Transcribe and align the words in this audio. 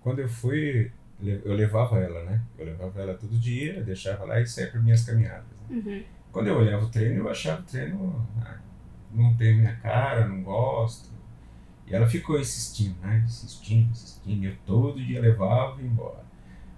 Quando 0.00 0.20
eu 0.20 0.28
fui, 0.28 0.90
eu 1.22 1.54
levava 1.54 1.98
ela, 1.98 2.24
né? 2.24 2.40
Eu 2.58 2.66
levava 2.66 3.00
ela 3.00 3.14
todo 3.14 3.38
dia, 3.38 3.82
deixava 3.82 4.24
lá 4.24 4.40
e 4.40 4.46
saía 4.46 4.70
para 4.70 4.80
minhas 4.80 5.04
caminhadas. 5.04 5.44
Né? 5.68 5.76
Uhum. 5.76 6.02
Quando 6.32 6.46
eu 6.46 6.56
olhava 6.56 6.84
o 6.84 6.88
treino, 6.88 7.16
eu 7.16 7.28
achava 7.28 7.60
o 7.60 7.64
treino, 7.64 8.28
ah, 8.40 8.58
não 9.12 9.34
tem 9.34 9.56
minha 9.56 9.74
cara, 9.76 10.26
não 10.26 10.42
gosto. 10.42 11.10
E 11.86 11.94
ela 11.94 12.06
ficou 12.06 12.38
insistindo, 12.38 12.96
né? 13.02 13.22
Insistindo, 13.24 13.90
insistindo. 13.90 14.44
Eu 14.46 14.56
todo 14.64 15.04
dia 15.04 15.20
levava 15.20 15.80
e 15.80 15.84
ia 15.84 15.90
embora. 15.90 16.24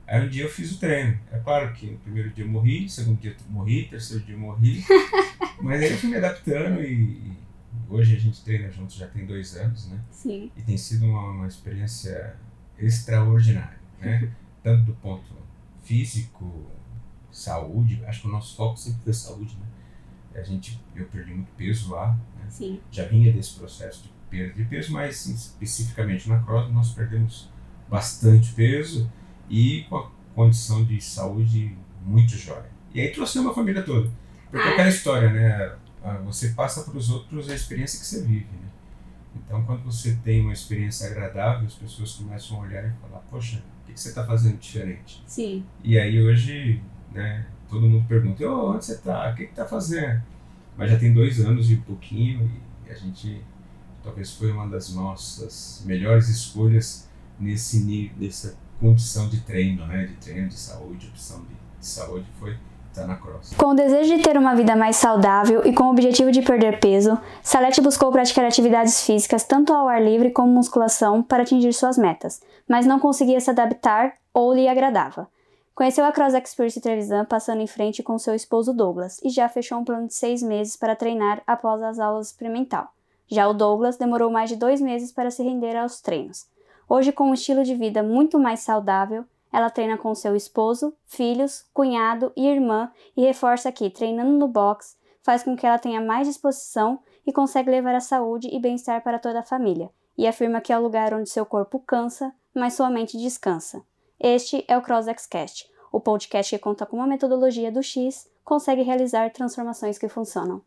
Aí 0.06 0.26
um 0.26 0.28
dia 0.28 0.44
eu 0.44 0.48
fiz 0.48 0.72
o 0.72 0.80
treino. 0.80 1.18
É 1.30 1.38
claro 1.38 1.72
que 1.74 1.86
no 1.86 1.98
primeiro 1.98 2.30
dia 2.30 2.44
eu 2.44 2.48
morri, 2.48 2.82
no 2.82 2.88
segundo 2.88 3.20
dia 3.20 3.30
eu 3.30 3.52
morri, 3.52 3.88
terceiro 3.88 4.24
dia 4.24 4.34
eu 4.34 4.38
morri. 4.38 4.82
mas 5.60 5.80
aí 5.80 5.92
eu 5.92 5.98
fui 5.98 6.10
me 6.10 6.16
adaptando 6.16 6.82
e, 6.82 7.32
hoje 7.88 8.16
a 8.16 8.18
gente 8.18 8.42
treina 8.42 8.70
juntos 8.70 8.96
já 8.96 9.06
tem 9.06 9.26
dois 9.26 9.56
anos, 9.56 9.88
né? 9.88 10.00
Sim. 10.10 10.50
E 10.56 10.62
tem 10.62 10.76
sido 10.76 11.06
uma, 11.06 11.30
uma 11.30 11.46
experiência 11.46 12.36
extraordinária, 12.86 13.78
né? 14.00 14.30
Tanto 14.62 14.84
do 14.84 14.92
ponto 14.94 15.24
físico, 15.82 16.70
saúde, 17.30 18.02
acho 18.06 18.22
que 18.22 18.28
o 18.28 18.30
nosso 18.30 18.56
foco 18.56 18.76
sempre 18.76 19.00
foi 19.02 19.12
saúde, 19.12 19.56
né? 19.56 20.40
A 20.40 20.42
gente, 20.42 20.80
eu 20.94 21.06
perdi 21.06 21.34
muito 21.34 21.50
peso 21.56 21.92
lá, 21.92 22.18
né? 22.36 22.46
Sim. 22.48 22.80
Já 22.90 23.06
vinha 23.06 23.32
desse 23.32 23.54
processo 23.54 24.04
de 24.04 24.10
perda 24.30 24.54
de 24.54 24.64
peso, 24.64 24.92
mas 24.92 25.26
especificamente 25.26 26.28
na 26.28 26.42
cross 26.42 26.72
nós 26.72 26.92
perdemos 26.92 27.50
bastante 27.88 28.52
peso 28.52 29.10
e 29.48 29.84
com 29.88 29.96
a 29.96 30.10
condição 30.34 30.84
de 30.84 31.00
saúde 31.00 31.76
muito 32.02 32.36
jóia. 32.36 32.70
E 32.94 33.00
aí 33.00 33.10
trouxe 33.10 33.38
uma 33.38 33.54
família 33.54 33.82
toda. 33.82 34.10
Porque 34.50 34.66
ah. 34.66 34.72
aquela 34.72 34.88
história, 34.88 35.30
né? 35.30 35.76
Ah, 36.02 36.18
você 36.24 36.48
passa 36.48 36.82
para 36.82 36.96
os 36.96 37.10
outros 37.10 37.48
a 37.48 37.54
experiência 37.54 38.00
que 38.00 38.06
você 38.06 38.22
vive, 38.22 38.46
né? 38.46 38.68
Então, 39.34 39.64
quando 39.64 39.82
você 39.82 40.18
tem 40.24 40.40
uma 40.40 40.52
experiência 40.52 41.08
agradável, 41.08 41.66
as 41.66 41.74
pessoas 41.74 42.14
começam 42.14 42.58
a 42.58 42.60
olhar 42.60 42.84
e 42.84 42.92
falar: 43.00 43.20
Poxa, 43.30 43.62
o 43.82 43.86
que, 43.86 43.98
você 43.98 44.08
está 44.10 44.24
fazendo 44.24 44.58
diferente? 44.58 45.22
Sim. 45.26 45.64
E 45.82 45.98
aí, 45.98 46.20
hoje, 46.20 46.82
né, 47.12 47.46
todo 47.68 47.88
mundo 47.88 48.06
pergunta: 48.06 48.44
oh, 48.46 48.72
onde 48.72 48.84
você 48.84 48.92
está? 48.92 49.30
O 49.30 49.34
que 49.34 49.44
está 49.44 49.66
fazendo? 49.66 50.22
Mas 50.76 50.90
já 50.90 50.98
tem 50.98 51.12
dois 51.12 51.40
anos 51.40 51.70
e 51.70 51.76
pouquinho, 51.76 52.50
e 52.86 52.90
a 52.90 52.94
gente 52.94 53.42
talvez 54.02 54.32
foi 54.32 54.50
uma 54.50 54.66
das 54.68 54.94
nossas 54.94 55.82
melhores 55.86 56.28
escolhas 56.28 57.08
nesse 57.38 57.84
nível, 57.84 58.16
nessa 58.18 58.56
condição 58.80 59.28
de 59.28 59.40
treino, 59.40 59.86
né, 59.86 60.06
de 60.06 60.14
treino 60.14 60.48
de 60.48 60.58
saúde, 60.58 61.08
opção 61.08 61.40
de, 61.42 61.54
de 61.80 61.86
saúde, 61.86 62.26
foi 62.38 62.56
Com 63.56 63.68
o 63.68 63.74
desejo 63.74 64.16
de 64.16 64.22
ter 64.22 64.36
uma 64.36 64.54
vida 64.54 64.76
mais 64.76 64.96
saudável 64.96 65.62
e 65.64 65.72
com 65.72 65.84
o 65.84 65.90
objetivo 65.90 66.30
de 66.30 66.42
perder 66.42 66.78
peso, 66.78 67.18
Salete 67.42 67.80
buscou 67.80 68.12
praticar 68.12 68.44
atividades 68.44 69.04
físicas 69.04 69.44
tanto 69.44 69.72
ao 69.72 69.88
ar 69.88 70.02
livre 70.02 70.30
como 70.30 70.52
musculação 70.52 71.22
para 71.22 71.42
atingir 71.42 71.72
suas 71.72 71.96
metas, 71.96 72.42
mas 72.68 72.84
não 72.84 73.00
conseguia 73.00 73.40
se 73.40 73.50
adaptar 73.50 74.14
ou 74.34 74.52
lhe 74.52 74.68
agradava. 74.68 75.28
Conheceu 75.74 76.04
a 76.04 76.12
Cross 76.12 76.34
Experience 76.34 76.80
Trevisan 76.80 77.24
passando 77.24 77.62
em 77.62 77.66
frente 77.66 78.02
com 78.02 78.18
seu 78.18 78.34
esposo 78.34 78.74
Douglas 78.74 79.18
e 79.24 79.30
já 79.30 79.48
fechou 79.48 79.78
um 79.78 79.84
plano 79.84 80.06
de 80.06 80.14
seis 80.14 80.42
meses 80.42 80.76
para 80.76 80.94
treinar 80.94 81.42
após 81.46 81.82
as 81.82 81.98
aulas 81.98 82.26
experimental. 82.26 82.92
Já 83.26 83.48
o 83.48 83.54
Douglas 83.54 83.96
demorou 83.96 84.30
mais 84.30 84.50
de 84.50 84.56
dois 84.56 84.80
meses 84.80 85.10
para 85.10 85.30
se 85.30 85.42
render 85.42 85.74
aos 85.74 86.02
treinos. 86.02 86.46
Hoje, 86.86 87.10
com 87.10 87.30
um 87.30 87.34
estilo 87.34 87.64
de 87.64 87.74
vida 87.74 88.02
muito 88.02 88.38
mais 88.38 88.60
saudável, 88.60 89.24
ela 89.52 89.70
treina 89.70 89.98
com 89.98 90.14
seu 90.14 90.34
esposo, 90.34 90.96
filhos, 91.04 91.64
cunhado 91.74 92.32
e 92.34 92.48
irmã 92.48 92.90
e 93.16 93.22
reforça 93.22 93.70
que, 93.70 93.90
treinando 93.90 94.32
no 94.32 94.48
box, 94.48 94.96
faz 95.22 95.42
com 95.42 95.54
que 95.54 95.66
ela 95.66 95.78
tenha 95.78 96.00
mais 96.00 96.26
disposição 96.26 96.98
e 97.26 97.32
consegue 97.32 97.70
levar 97.70 97.94
a 97.94 98.00
saúde 98.00 98.48
e 98.50 98.58
bem-estar 98.58 99.02
para 99.02 99.18
toda 99.18 99.40
a 99.40 99.44
família, 99.44 99.90
e 100.16 100.26
afirma 100.26 100.60
que 100.60 100.72
é 100.72 100.78
o 100.78 100.82
lugar 100.82 101.14
onde 101.14 101.28
seu 101.28 101.46
corpo 101.46 101.78
cansa, 101.78 102.34
mas 102.54 102.74
sua 102.74 102.90
mente 102.90 103.16
descansa. 103.16 103.84
Este 104.18 104.64
é 104.66 104.76
o 104.76 104.82
CrossXCast, 104.82 105.70
o 105.92 106.00
podcast 106.00 106.54
que 106.54 106.62
conta 106.62 106.86
com 106.86 106.96
uma 106.96 107.06
metodologia 107.06 107.70
do 107.70 107.82
X 107.82 108.28
consegue 108.44 108.82
realizar 108.82 109.30
transformações 109.30 109.98
que 109.98 110.08
funcionam. 110.08 110.62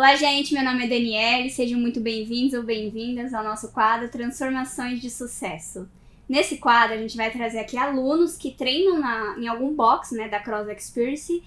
Olá, 0.00 0.16
gente. 0.16 0.54
Meu 0.54 0.64
nome 0.64 0.86
é 0.86 0.88
Daniele. 0.88 1.50
Sejam 1.50 1.78
muito 1.78 2.00
bem-vindos 2.00 2.54
ou 2.54 2.62
bem-vindas 2.62 3.34
ao 3.34 3.44
nosso 3.44 3.70
quadro 3.70 4.08
Transformações 4.08 4.98
de 4.98 5.10
Sucesso. 5.10 5.86
Nesse 6.26 6.56
quadro, 6.56 6.94
a 6.94 6.98
gente 6.98 7.18
vai 7.18 7.30
trazer 7.30 7.58
aqui 7.58 7.76
alunos 7.76 8.34
que 8.34 8.50
treinam 8.50 8.98
na, 8.98 9.36
em 9.38 9.46
algum 9.46 9.74
box 9.74 10.14
né, 10.14 10.26
da 10.26 10.40
Cross 10.40 10.68
Experience 10.68 11.42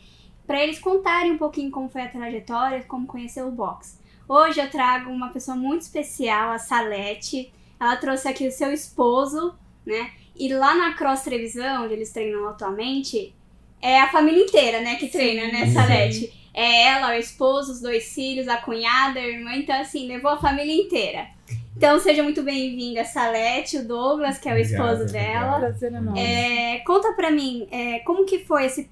para 0.45 0.61
eles 0.61 0.77
contarem 0.77 1.31
um 1.31 1.37
pouquinho 1.39 1.71
como 1.71 1.89
foi 1.89 2.03
a 2.03 2.07
trajetória, 2.07 2.83
como 2.83 3.07
conheceu 3.07 3.47
o 3.47 3.51
box. 3.51 3.99
Hoje 4.29 4.61
eu 4.61 4.69
trago 4.69 5.09
uma 5.09 5.29
pessoa 5.29 5.57
muito 5.57 5.81
especial, 5.81 6.51
a 6.51 6.59
Salete. 6.59 7.51
Ela 7.79 7.95
trouxe 7.95 8.27
aqui 8.27 8.47
o 8.47 8.51
seu 8.51 8.71
esposo, 8.71 9.55
né? 9.83 10.11
E 10.35 10.53
lá 10.53 10.75
na 10.75 10.93
Cross 10.93 11.23
Trevisão, 11.23 11.85
onde 11.85 11.95
eles 11.95 12.11
treinam 12.11 12.47
atualmente, 12.47 13.33
é 13.81 13.99
a 13.99 14.11
família 14.11 14.43
inteira, 14.43 14.79
né, 14.79 14.93
que 14.97 15.07
treina, 15.07 15.51
né, 15.51 15.71
Salete? 15.73 16.42
É 16.53 16.87
ela, 16.87 17.11
o 17.11 17.13
esposo, 17.13 17.71
os 17.71 17.81
dois 17.81 18.13
filhos, 18.13 18.47
a 18.47 18.57
cunhada, 18.57 19.19
a 19.19 19.27
irmã, 19.27 19.55
então 19.55 19.75
assim, 19.79 20.07
levou 20.07 20.31
a 20.31 20.37
família 20.37 20.73
inteira. 20.73 21.27
Então 21.75 21.99
seja 21.99 22.21
muito 22.21 22.43
bem-vinda, 22.43 23.03
Salete, 23.03 23.77
o 23.77 23.87
Douglas, 23.87 24.37
que 24.37 24.47
é 24.47 24.53
o 24.53 24.57
esposo 24.57 25.03
obrigado, 25.03 25.11
dela. 25.11 25.59
Prazer 25.59 25.91
é, 26.15 26.79
conta 26.85 27.13
pra 27.13 27.31
mim, 27.31 27.67
é, 27.71 27.99
como 27.99 28.25
que 28.25 28.45
foi 28.45 28.65
esse, 28.65 28.89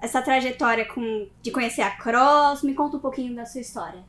essa 0.00 0.22
trajetória 0.22 0.84
com, 0.84 1.26
de 1.42 1.50
conhecer 1.50 1.82
a 1.82 1.90
Cross? 1.90 2.62
Me 2.62 2.74
conta 2.74 2.96
um 2.96 3.00
pouquinho 3.00 3.34
da 3.34 3.44
sua 3.44 3.60
história. 3.60 4.00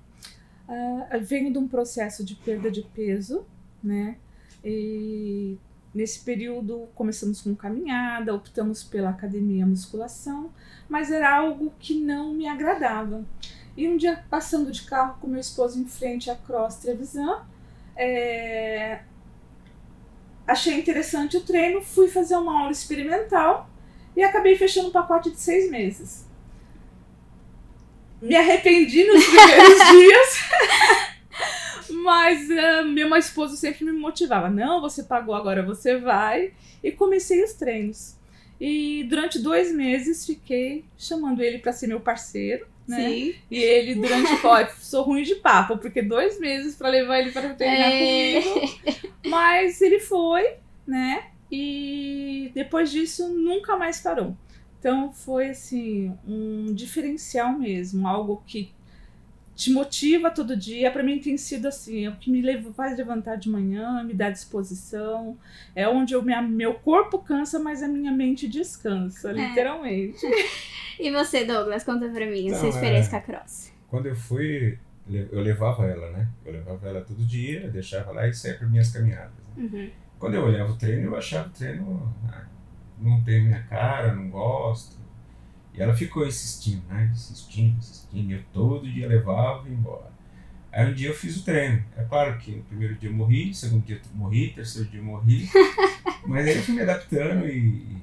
Uh, 0.67 1.19
venho 1.21 1.51
de 1.51 1.57
um 1.57 1.67
processo 1.67 2.23
de 2.23 2.35
perda 2.35 2.69
de 2.69 2.83
peso, 2.83 3.43
né? 3.83 4.15
E 4.63 5.57
Nesse 5.93 6.19
período, 6.19 6.87
começamos 6.95 7.41
com 7.41 7.53
caminhada, 7.53 8.33
optamos 8.33 8.81
pela 8.81 9.09
academia 9.09 9.65
musculação, 9.65 10.49
mas 10.87 11.11
era 11.11 11.35
algo 11.35 11.73
que 11.79 11.93
não 11.93 12.33
me 12.33 12.47
agradava. 12.47 13.25
E 13.75 13.89
um 13.89 13.97
dia, 13.97 14.23
passando 14.29 14.71
de 14.71 14.83
carro 14.83 15.17
com 15.19 15.27
meu 15.27 15.39
esposo 15.39 15.79
em 15.79 15.85
frente 15.85 16.29
à 16.29 16.35
Cross 16.35 16.77
Trevisan, 16.77 17.41
é... 17.95 19.01
achei 20.47 20.79
interessante 20.79 21.35
o 21.35 21.41
treino, 21.41 21.81
fui 21.81 22.07
fazer 22.07 22.35
uma 22.37 22.61
aula 22.61 22.71
experimental 22.71 23.69
e 24.15 24.23
acabei 24.23 24.55
fechando 24.55 24.87
um 24.89 24.91
pacote 24.91 25.29
de 25.29 25.39
seis 25.39 25.69
meses. 25.69 26.25
Me 28.21 28.35
arrependi 28.35 29.03
nos 29.03 29.25
primeiros 29.25 29.79
dias. 29.91 31.10
Mas 32.03 32.49
uh, 32.49 32.87
meu 32.87 33.15
esposo 33.15 33.55
sempre 33.55 33.85
me 33.85 33.91
motivava. 33.91 34.49
Não, 34.49 34.81
você 34.81 35.03
pagou, 35.03 35.35
agora 35.35 35.63
você 35.63 35.97
vai. 35.97 36.53
E 36.83 36.91
comecei 36.91 37.43
os 37.43 37.53
treinos. 37.53 38.15
E 38.59 39.03
durante 39.09 39.39
dois 39.39 39.73
meses 39.73 40.25
fiquei 40.25 40.85
chamando 40.97 41.41
ele 41.41 41.59
para 41.59 41.73
ser 41.73 41.87
meu 41.87 41.99
parceiro. 41.99 42.67
Né? 42.87 43.09
Sim. 43.09 43.35
E 43.49 43.57
ele, 43.57 43.95
durante 43.95 44.33
o 44.33 44.67
sou 44.79 45.03
ruim 45.03 45.23
de 45.23 45.35
papo, 45.35 45.77
porque 45.77 46.01
dois 46.01 46.39
meses 46.39 46.75
para 46.75 46.89
levar 46.89 47.19
ele 47.19 47.31
para 47.31 47.53
treinar 47.53 47.91
é. 47.91 48.41
comigo. 48.41 48.79
Mas 49.27 49.81
ele 49.81 49.99
foi, 49.99 50.55
né? 50.85 51.25
E 51.51 52.51
depois 52.53 52.91
disso 52.91 53.29
nunca 53.29 53.77
mais 53.77 53.99
parou. 54.01 54.35
Então 54.79 55.11
foi 55.13 55.49
assim, 55.49 56.17
um 56.27 56.73
diferencial 56.73 57.57
mesmo, 57.57 58.07
algo 58.07 58.43
que 58.47 58.71
te 59.61 59.71
motiva 59.71 60.31
todo 60.31 60.57
dia. 60.57 60.89
Para 60.89 61.03
mim 61.03 61.19
tem 61.19 61.37
sido 61.37 61.67
assim, 61.67 62.05
é 62.05 62.09
o 62.09 62.15
que 62.15 62.31
me 62.31 62.41
leva, 62.41 62.73
faz 62.73 62.97
levantar 62.97 63.35
de 63.35 63.47
manhã, 63.47 64.03
me 64.03 64.11
dá 64.11 64.31
disposição. 64.31 65.37
É 65.75 65.87
onde 65.87 66.15
eu, 66.15 66.23
minha, 66.23 66.41
meu 66.41 66.73
corpo 66.73 67.19
cansa, 67.19 67.59
mas 67.59 67.83
a 67.83 67.87
minha 67.87 68.11
mente 68.11 68.47
descansa, 68.47 69.29
é. 69.29 69.33
literalmente. 69.33 70.25
e 70.99 71.11
você, 71.11 71.45
Douglas, 71.45 71.83
conta 71.83 72.09
para 72.09 72.25
mim 72.25 72.47
então, 72.47 72.57
a 72.57 72.59
sua 72.59 72.69
experiência 72.69 73.09
é, 73.09 73.11
com 73.11 73.17
a 73.17 73.21
cross. 73.21 73.71
Quando 73.87 74.07
eu 74.07 74.15
fui, 74.15 74.79
eu 75.07 75.39
levava 75.39 75.85
ela, 75.85 76.09
né? 76.09 76.27
Eu 76.43 76.53
levava 76.53 76.89
ela 76.89 77.01
todo 77.01 77.23
dia, 77.23 77.69
deixava 77.69 78.11
lá 78.11 78.27
e 78.27 78.33
saía 78.33 78.57
para 78.57 78.67
minhas 78.67 78.91
caminhadas. 78.91 79.31
Né? 79.55 79.63
Uhum. 79.63 79.89
Quando 80.17 80.33
eu 80.33 80.43
olhava 80.43 80.71
o 80.71 80.75
treino, 80.75 81.05
eu 81.05 81.15
achava 81.15 81.49
o 81.49 81.51
treino, 81.51 82.15
ah, 82.27 82.45
não 82.99 83.23
tem 83.23 83.43
minha 83.43 83.61
cara, 83.63 84.15
não 84.15 84.27
gosto 84.29 85.00
e 85.73 85.81
ela 85.81 85.95
ficou 85.95 86.25
insistindo, 86.25 86.83
né? 86.89 87.09
Insistindo, 87.11 87.77
insistindo. 87.77 88.31
Eu 88.31 88.43
todo 88.53 88.91
dia 88.91 89.07
levava 89.07 89.67
e 89.69 89.73
embora. 89.73 90.11
Aí 90.71 90.89
um 90.89 90.93
dia 90.93 91.09
eu 91.09 91.13
fiz 91.13 91.37
o 91.37 91.43
treino. 91.43 91.83
É 91.95 92.03
claro 92.03 92.37
que 92.37 92.55
no 92.55 92.63
primeiro 92.63 92.95
dia 92.95 93.09
eu 93.09 93.13
morri, 93.13 93.53
segundo 93.53 93.85
dia 93.85 93.97
eu 93.97 94.17
morri, 94.17 94.53
terceiro 94.53 94.89
dia 94.89 94.99
eu 94.99 95.03
morri. 95.03 95.49
mas 96.25 96.47
aí 96.47 96.57
eu 96.57 96.63
fui 96.63 96.75
me 96.75 96.81
adaptando 96.81 97.47
e, 97.47 97.97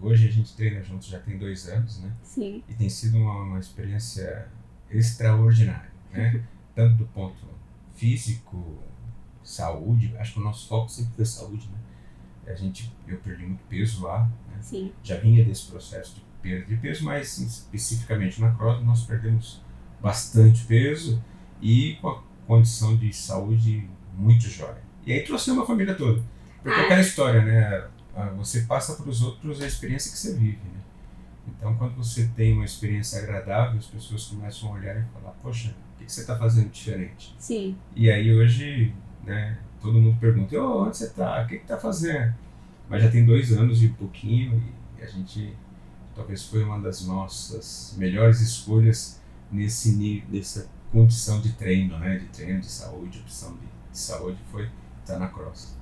hoje 0.00 0.28
a 0.28 0.30
gente 0.30 0.54
treina 0.54 0.82
juntos 0.82 1.08
já 1.08 1.18
tem 1.20 1.38
dois 1.38 1.68
anos, 1.68 2.00
né? 2.00 2.12
Sim. 2.22 2.62
E 2.68 2.74
tem 2.74 2.88
sido 2.88 3.18
uma, 3.18 3.42
uma 3.42 3.58
experiência 3.58 4.48
extraordinária, 4.90 5.90
né? 6.12 6.42
Tanto 6.74 6.96
do 6.96 7.06
ponto 7.06 7.36
físico, 7.94 8.78
saúde, 9.42 10.14
acho 10.18 10.34
que 10.34 10.40
o 10.40 10.42
nosso 10.42 10.68
foco 10.68 10.88
sempre 10.88 11.14
foi 11.16 11.24
saúde, 11.24 11.68
né? 11.68 11.78
A 12.52 12.54
gente, 12.54 12.92
eu 13.06 13.18
perdi 13.18 13.44
muito 13.44 13.62
peso 13.68 14.04
lá, 14.04 14.24
né? 14.48 14.58
Sim. 14.60 14.92
Já 15.02 15.18
vinha 15.18 15.44
desse 15.44 15.66
processo 15.66 16.14
de 16.16 16.20
perda 16.42 16.66
de 16.66 16.76
peso, 16.76 17.04
mas 17.04 17.38
especificamente 17.38 18.40
na 18.40 18.50
cross 18.54 18.82
nós 18.84 19.04
perdemos 19.04 19.60
bastante 20.00 20.64
peso 20.64 21.22
e 21.60 21.96
com 22.00 22.08
a 22.08 22.22
condição 22.46 22.96
de 22.96 23.12
saúde 23.12 23.88
muito 24.16 24.48
jóia. 24.48 24.82
E 25.06 25.12
aí 25.12 25.22
trouxemos 25.22 25.62
a 25.62 25.66
família 25.66 25.94
toda. 25.94 26.22
Porque 26.62 26.78
ah. 26.78 26.84
aquela 26.84 27.00
história, 27.00 27.44
né? 27.44 27.88
Ah, 28.14 28.30
você 28.36 28.62
passa 28.62 28.94
para 28.94 29.08
os 29.08 29.22
outros 29.22 29.60
a 29.62 29.66
experiência 29.66 30.10
que 30.10 30.18
você 30.18 30.34
vive, 30.34 30.58
né? 30.64 30.80
Então, 31.46 31.74
quando 31.76 31.94
você 31.94 32.28
tem 32.36 32.52
uma 32.52 32.64
experiência 32.64 33.22
agradável, 33.22 33.78
as 33.78 33.86
pessoas 33.86 34.26
começam 34.26 34.68
a 34.68 34.72
olhar 34.72 34.96
e 34.96 35.04
falar: 35.14 35.32
Poxa, 35.42 35.74
o 35.94 36.04
que 36.04 36.12
você 36.12 36.20
está 36.20 36.36
fazendo 36.36 36.70
diferente? 36.70 37.34
Sim. 37.38 37.76
E 37.96 38.10
aí, 38.10 38.34
hoje, 38.34 38.92
né, 39.24 39.58
todo 39.80 39.98
mundo 39.98 40.18
pergunta: 40.20 40.56
oh, 40.60 40.84
onde 40.84 40.96
você 40.96 41.06
está? 41.06 41.42
O 41.42 41.46
que 41.46 41.56
está 41.56 41.78
fazendo? 41.78 42.34
Mas 42.88 43.02
já 43.02 43.10
tem 43.10 43.24
dois 43.24 43.52
anos 43.52 43.82
e 43.82 43.88
pouquinho, 43.88 44.62
e 44.98 45.02
a 45.02 45.06
gente 45.06 45.54
talvez 46.18 46.44
foi 46.44 46.64
uma 46.64 46.80
das 46.80 47.06
nossas 47.06 47.94
melhores 47.96 48.40
escolhas 48.40 49.20
nesse 49.50 50.24
nessa 50.28 50.68
condição 50.90 51.40
de 51.40 51.52
treino, 51.52 51.96
né, 51.98 52.16
de 52.16 52.26
treino 52.26 52.60
de 52.60 52.66
saúde, 52.66 53.20
opção 53.20 53.52
de, 53.52 53.66
de 53.92 53.98
saúde, 53.98 54.36
foi 54.50 54.68
estar 55.00 55.18
na 55.18 55.28
Cross. 55.28 55.76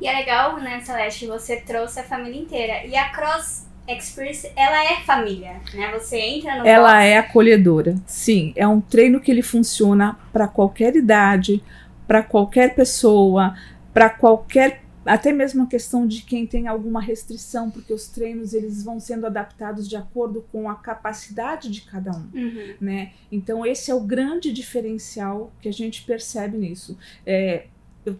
E 0.00 0.06
é 0.06 0.12
legal, 0.12 0.58
né, 0.58 0.80
Celeste, 0.80 1.26
você 1.26 1.56
trouxe 1.60 2.00
a 2.00 2.04
família 2.04 2.40
inteira. 2.40 2.86
E 2.86 2.96
a 2.96 3.10
Cross 3.10 3.66
Experience, 3.86 4.50
ela 4.56 4.84
é 4.84 5.00
família, 5.04 5.60
né? 5.74 5.90
Você 5.98 6.16
entra 6.18 6.56
no 6.56 6.66
Ela 6.66 6.92
box. 6.92 7.04
é 7.04 7.18
acolhedora. 7.18 7.96
Sim, 8.06 8.52
é 8.56 8.66
um 8.66 8.80
treino 8.80 9.20
que 9.20 9.30
ele 9.30 9.42
funciona 9.42 10.16
para 10.32 10.46
qualquer 10.46 10.94
idade, 10.94 11.62
para 12.06 12.22
qualquer 12.22 12.74
pessoa, 12.76 13.54
para 13.92 14.08
qualquer 14.08 14.81
até 15.04 15.32
mesmo 15.32 15.62
a 15.62 15.66
questão 15.66 16.06
de 16.06 16.22
quem 16.22 16.46
tem 16.46 16.68
alguma 16.68 17.00
restrição, 17.00 17.70
porque 17.70 17.92
os 17.92 18.08
treinos 18.08 18.54
eles 18.54 18.82
vão 18.82 19.00
sendo 19.00 19.26
adaptados 19.26 19.88
de 19.88 19.96
acordo 19.96 20.44
com 20.52 20.68
a 20.68 20.74
capacidade 20.74 21.70
de 21.70 21.82
cada 21.82 22.12
um, 22.12 22.28
uhum. 22.34 22.74
né? 22.80 23.12
Então 23.30 23.64
esse 23.66 23.90
é 23.90 23.94
o 23.94 24.00
grande 24.00 24.52
diferencial 24.52 25.52
que 25.60 25.68
a 25.68 25.72
gente 25.72 26.02
percebe 26.02 26.56
nisso. 26.56 26.96
É, 27.26 27.66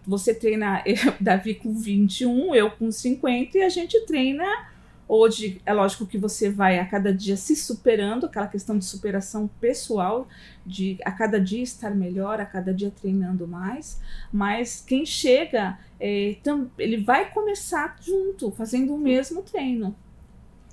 você 0.07 0.35
treina 0.35 0.83
eu, 0.87 0.97
Davi 1.21 1.55
com 1.55 1.75
21, 1.75 2.55
eu 2.55 2.71
com 2.71 2.91
50 2.91 3.59
e 3.59 3.63
a 3.63 3.69
gente 3.69 4.01
treina 4.07 4.72
Hoje, 5.09 5.61
é 5.67 5.73
lógico 5.73 6.07
que 6.07 6.17
você 6.17 6.49
vai 6.49 6.79
a 6.79 6.87
cada 6.87 7.13
dia 7.13 7.37
se 7.37 7.55
superando, 7.55 8.27
aquela 8.27 8.47
questão 8.47 8.79
de 8.79 8.85
superação 8.85 9.49
pessoal, 9.61 10.27
de 10.65 10.99
a 11.05 11.11
cada 11.11 11.41
dia 11.41 11.63
estar 11.63 11.91
melhor, 11.95 12.41
a 12.41 12.47
cada 12.47 12.73
dia 12.73 12.91
treinando 12.91 13.47
mais. 13.47 14.01
Mas 14.33 14.81
quem 14.81 15.05
chega, 15.05 15.79
é, 16.01 16.37
ele 16.79 16.99
vai 16.99 17.31
começar 17.31 17.97
junto, 18.01 18.51
fazendo 18.53 18.95
o 18.95 18.99
mesmo 18.99 19.43
treino. 19.43 19.95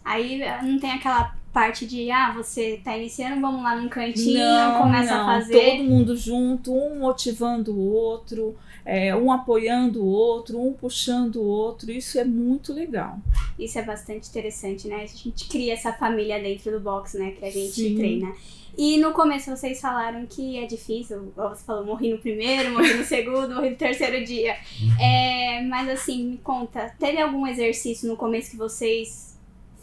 Aí 0.05 0.41
não 0.63 0.79
tem 0.79 0.91
aquela 0.91 1.38
parte 1.53 1.85
de, 1.85 2.11
ah, 2.11 2.31
você 2.33 2.79
tá 2.83 2.97
iniciando, 2.97 3.41
vamos 3.41 3.63
lá 3.63 3.75
num 3.75 3.89
cantinho, 3.89 4.39
não, 4.39 4.81
começa 4.81 5.15
não, 5.15 5.21
a 5.21 5.39
fazer. 5.39 5.53
Todo 5.53 5.83
mundo 5.83 6.15
junto, 6.15 6.73
um 6.73 6.99
motivando 6.99 7.73
o 7.73 7.91
outro 7.91 8.55
é, 8.89 9.15
um 9.15 9.31
apoiando 9.31 10.03
o 10.03 10.07
outro, 10.07 10.59
um 10.59 10.73
puxando 10.73 11.35
o 11.35 11.45
outro. 11.45 11.91
Isso 11.91 12.19
é 12.19 12.25
muito 12.25 12.73
legal. 12.73 13.19
Isso 13.57 13.77
é 13.77 13.83
bastante 13.83 14.27
interessante, 14.29 14.87
né? 14.87 15.03
A 15.03 15.05
gente 15.05 15.47
cria 15.47 15.73
essa 15.73 15.93
família 15.93 16.41
dentro 16.41 16.71
do 16.71 16.79
box, 16.79 17.17
né? 17.17 17.31
Que 17.31 17.45
a 17.45 17.51
gente 17.51 17.71
Sim. 17.71 17.95
treina. 17.95 18.33
E 18.75 18.97
no 18.97 19.11
começo 19.11 19.55
vocês 19.55 19.79
falaram 19.79 20.25
que 20.25 20.57
é 20.57 20.65
difícil, 20.65 21.31
você 21.35 21.63
falou, 21.63 21.85
morri 21.85 22.11
no 22.11 22.17
primeiro, 22.17 22.71
morri 22.71 22.95
no 22.95 23.03
segundo, 23.03 23.53
morri 23.55 23.71
no 23.71 23.75
terceiro 23.75 24.25
dia. 24.25 24.55
Uhum. 24.81 24.99
É, 24.99 25.61
mas 25.69 25.87
assim, 25.89 26.23
me 26.23 26.37
conta, 26.37 26.95
teve 26.97 27.19
algum 27.21 27.45
exercício 27.45 28.07
no 28.07 28.17
começo 28.17 28.51
que 28.51 28.57
vocês 28.57 29.37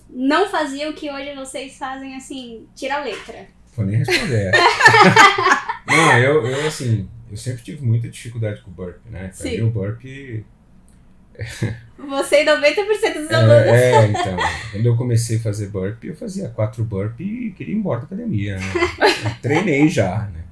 não 0.08 0.48
faziam 0.48 0.92
que 0.92 1.10
hoje 1.10 1.34
vocês 1.34 1.76
fazem 1.76 2.16
assim, 2.16 2.66
tira 2.74 2.96
a 2.96 3.04
letra? 3.04 3.46
Vou 3.74 3.84
nem 3.84 3.98
responder. 3.98 4.52
não, 5.86 6.18
eu, 6.18 6.46
eu 6.46 6.66
assim, 6.66 7.08
eu 7.30 7.36
sempre 7.36 7.62
tive 7.62 7.84
muita 7.84 8.08
dificuldade 8.08 8.62
com 8.62 8.70
o 8.70 8.74
burp, 8.74 8.98
né? 9.10 9.28
Pra 9.28 9.32
Sim. 9.32 9.58
mim 9.58 9.62
o 9.64 9.70
burp. 9.70 10.02
Você 11.98 12.42
e 12.42 12.46
90% 12.46 13.14
dos 13.14 13.30
alunos. 13.30 13.66
É, 13.66 13.92
é, 13.92 14.06
então. 14.06 14.36
Quando 14.72 14.86
eu 14.86 14.96
comecei 14.96 15.36
a 15.36 15.40
fazer 15.40 15.68
burp, 15.68 16.02
eu 16.04 16.16
fazia 16.16 16.48
quatro 16.48 16.84
burp 16.84 17.20
e 17.20 17.50
queria 17.50 17.74
ir 17.74 17.78
embora 17.78 18.00
da 18.00 18.06
academia. 18.06 18.56
Né? 18.56 18.64
treinei 19.42 19.88
já, 19.88 20.30
né? 20.32 20.44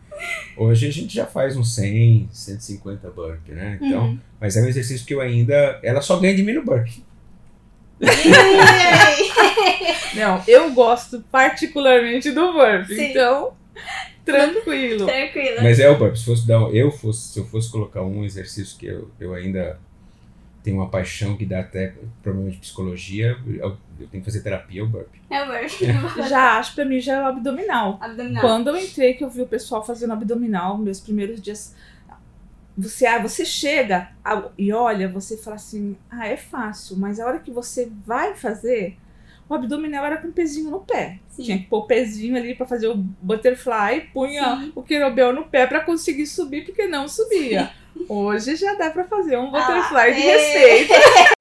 Hoje 0.56 0.86
a 0.86 0.92
gente 0.92 1.14
já 1.14 1.26
faz 1.26 1.56
uns 1.56 1.74
100, 1.74 2.28
150 2.32 3.10
burp, 3.10 3.48
né? 3.48 3.78
Então, 3.80 4.08
uhum. 4.08 4.18
mas 4.40 4.56
é 4.56 4.62
um 4.62 4.66
exercício 4.66 5.06
que 5.06 5.14
eu 5.14 5.20
ainda. 5.20 5.80
Ela 5.82 6.00
só 6.00 6.18
ganha 6.18 6.34
de 6.34 6.42
mim 6.42 6.52
no 6.52 6.64
burp. 6.64 6.88
Não, 10.14 10.42
eu 10.46 10.72
gosto 10.72 11.20
particularmente 11.30 12.30
do 12.30 12.52
burp. 12.52 12.86
Sim. 12.86 13.10
Então, 13.10 13.54
Tranquilo. 14.24 15.06
Tranquilo. 15.06 15.56
Mas 15.62 15.78
é 15.78 15.88
o 15.88 15.98
burp. 15.98 16.16
Se, 16.16 16.24
fosse 16.24 16.46
dar, 16.46 16.60
eu 16.74 16.90
fosse, 16.90 17.32
se 17.32 17.38
eu 17.38 17.44
fosse 17.44 17.70
colocar 17.70 18.02
um 18.02 18.24
exercício 18.24 18.78
que 18.78 18.86
eu, 18.86 19.10
eu 19.20 19.34
ainda 19.34 19.78
tenho 20.62 20.78
uma 20.78 20.88
paixão 20.88 21.36
que 21.36 21.44
dá 21.44 21.60
até 21.60 21.92
problema 22.22 22.50
de 22.50 22.56
psicologia, 22.56 23.36
eu, 23.46 23.76
eu 24.00 24.06
tenho 24.08 24.22
que 24.22 24.24
fazer 24.24 24.40
terapia, 24.40 24.80
é 24.80 24.84
o 24.84 24.86
burp. 24.86 25.14
É 25.28 25.42
o 25.42 25.46
burp. 25.46 26.16
já 26.26 26.58
acho, 26.58 26.74
pra 26.74 26.86
mim 26.86 27.00
já 27.00 27.16
é 27.16 27.22
o 27.22 27.26
abdominal. 27.26 27.98
abdominal. 28.00 28.40
Quando 28.40 28.68
eu 28.68 28.78
entrei, 28.78 29.12
que 29.12 29.22
eu 29.22 29.28
vi 29.28 29.42
o 29.42 29.46
pessoal 29.46 29.84
fazendo 29.84 30.14
abdominal, 30.14 30.78
meus 30.78 31.00
primeiros 31.00 31.40
dias 31.40 31.74
você, 32.76 33.06
ah, 33.06 33.18
você 33.18 33.44
chega 33.44 34.10
e 34.58 34.72
olha, 34.72 35.08
você 35.08 35.36
fala 35.36 35.56
assim, 35.56 35.96
ah, 36.10 36.26
é 36.26 36.36
fácil, 36.36 36.96
mas 36.96 37.20
a 37.20 37.26
hora 37.26 37.38
que 37.38 37.50
você 37.50 37.90
vai 38.04 38.34
fazer, 38.34 38.96
o 39.48 39.54
abdominal 39.54 40.04
era 40.04 40.16
com 40.16 40.28
o 40.28 40.32
pezinho 40.32 40.70
no 40.70 40.80
pé. 40.80 41.20
Sim. 41.28 41.42
Tinha 41.44 41.58
que 41.58 41.66
pôr 41.66 41.78
o 41.78 41.86
pezinho 41.86 42.36
ali 42.36 42.54
para 42.54 42.66
fazer 42.66 42.88
o 42.88 42.96
butterfly, 42.96 44.08
punha 44.12 44.56
Sim. 44.56 44.72
o 44.74 44.82
querobel 44.82 45.32
no 45.32 45.44
pé 45.44 45.66
para 45.66 45.80
conseguir 45.80 46.26
subir, 46.26 46.64
porque 46.64 46.86
não 46.86 47.06
subia. 47.06 47.70
Sim. 47.96 48.06
Hoje 48.08 48.56
já 48.56 48.74
dá 48.74 48.90
para 48.90 49.04
fazer 49.04 49.36
um 49.36 49.50
butterfly 49.50 49.98
ah, 49.98 50.10
de 50.10 50.22
é. 50.22 50.36
receita. 50.36 50.94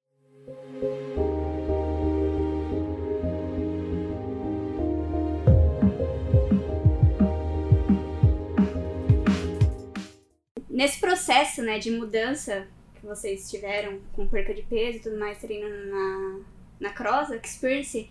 Nesse 10.74 11.00
processo, 11.00 11.62
né, 11.62 11.78
de 11.78 11.92
mudança 11.92 12.68
que 13.00 13.06
vocês 13.06 13.50
tiveram 13.50 14.00
com 14.14 14.28
perca 14.28 14.54
de 14.54 14.64
peso 14.64 14.98
e 14.98 15.02
tudo 15.02 15.18
mais, 15.20 15.38
treinando 15.38 15.86
na 15.86 16.40
na 16.84 16.90
Cross 16.90 17.30
Experience, 17.32 18.10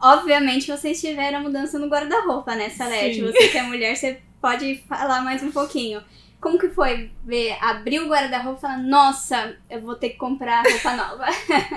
obviamente 0.00 0.70
vocês 0.70 1.00
tiveram 1.00 1.42
mudança 1.42 1.78
no 1.78 1.88
guarda-roupa, 1.88 2.54
né, 2.54 2.70
Salete? 2.70 3.16
Sim. 3.16 3.22
Você 3.22 3.48
que 3.48 3.58
é 3.58 3.62
mulher, 3.62 3.96
você 3.96 4.20
pode 4.40 4.76
falar 4.88 5.22
mais 5.22 5.42
um 5.42 5.50
pouquinho. 5.50 6.02
Como 6.40 6.58
que 6.58 6.68
foi 6.70 7.10
ver, 7.24 7.56
abrir 7.60 8.00
o 8.00 8.08
guarda-roupa 8.08 8.58
e 8.58 8.60
falar, 8.60 8.78
nossa, 8.78 9.56
eu 9.70 9.80
vou 9.80 9.94
ter 9.94 10.10
que 10.10 10.16
comprar 10.16 10.64
roupa 10.64 10.96
nova? 10.96 11.26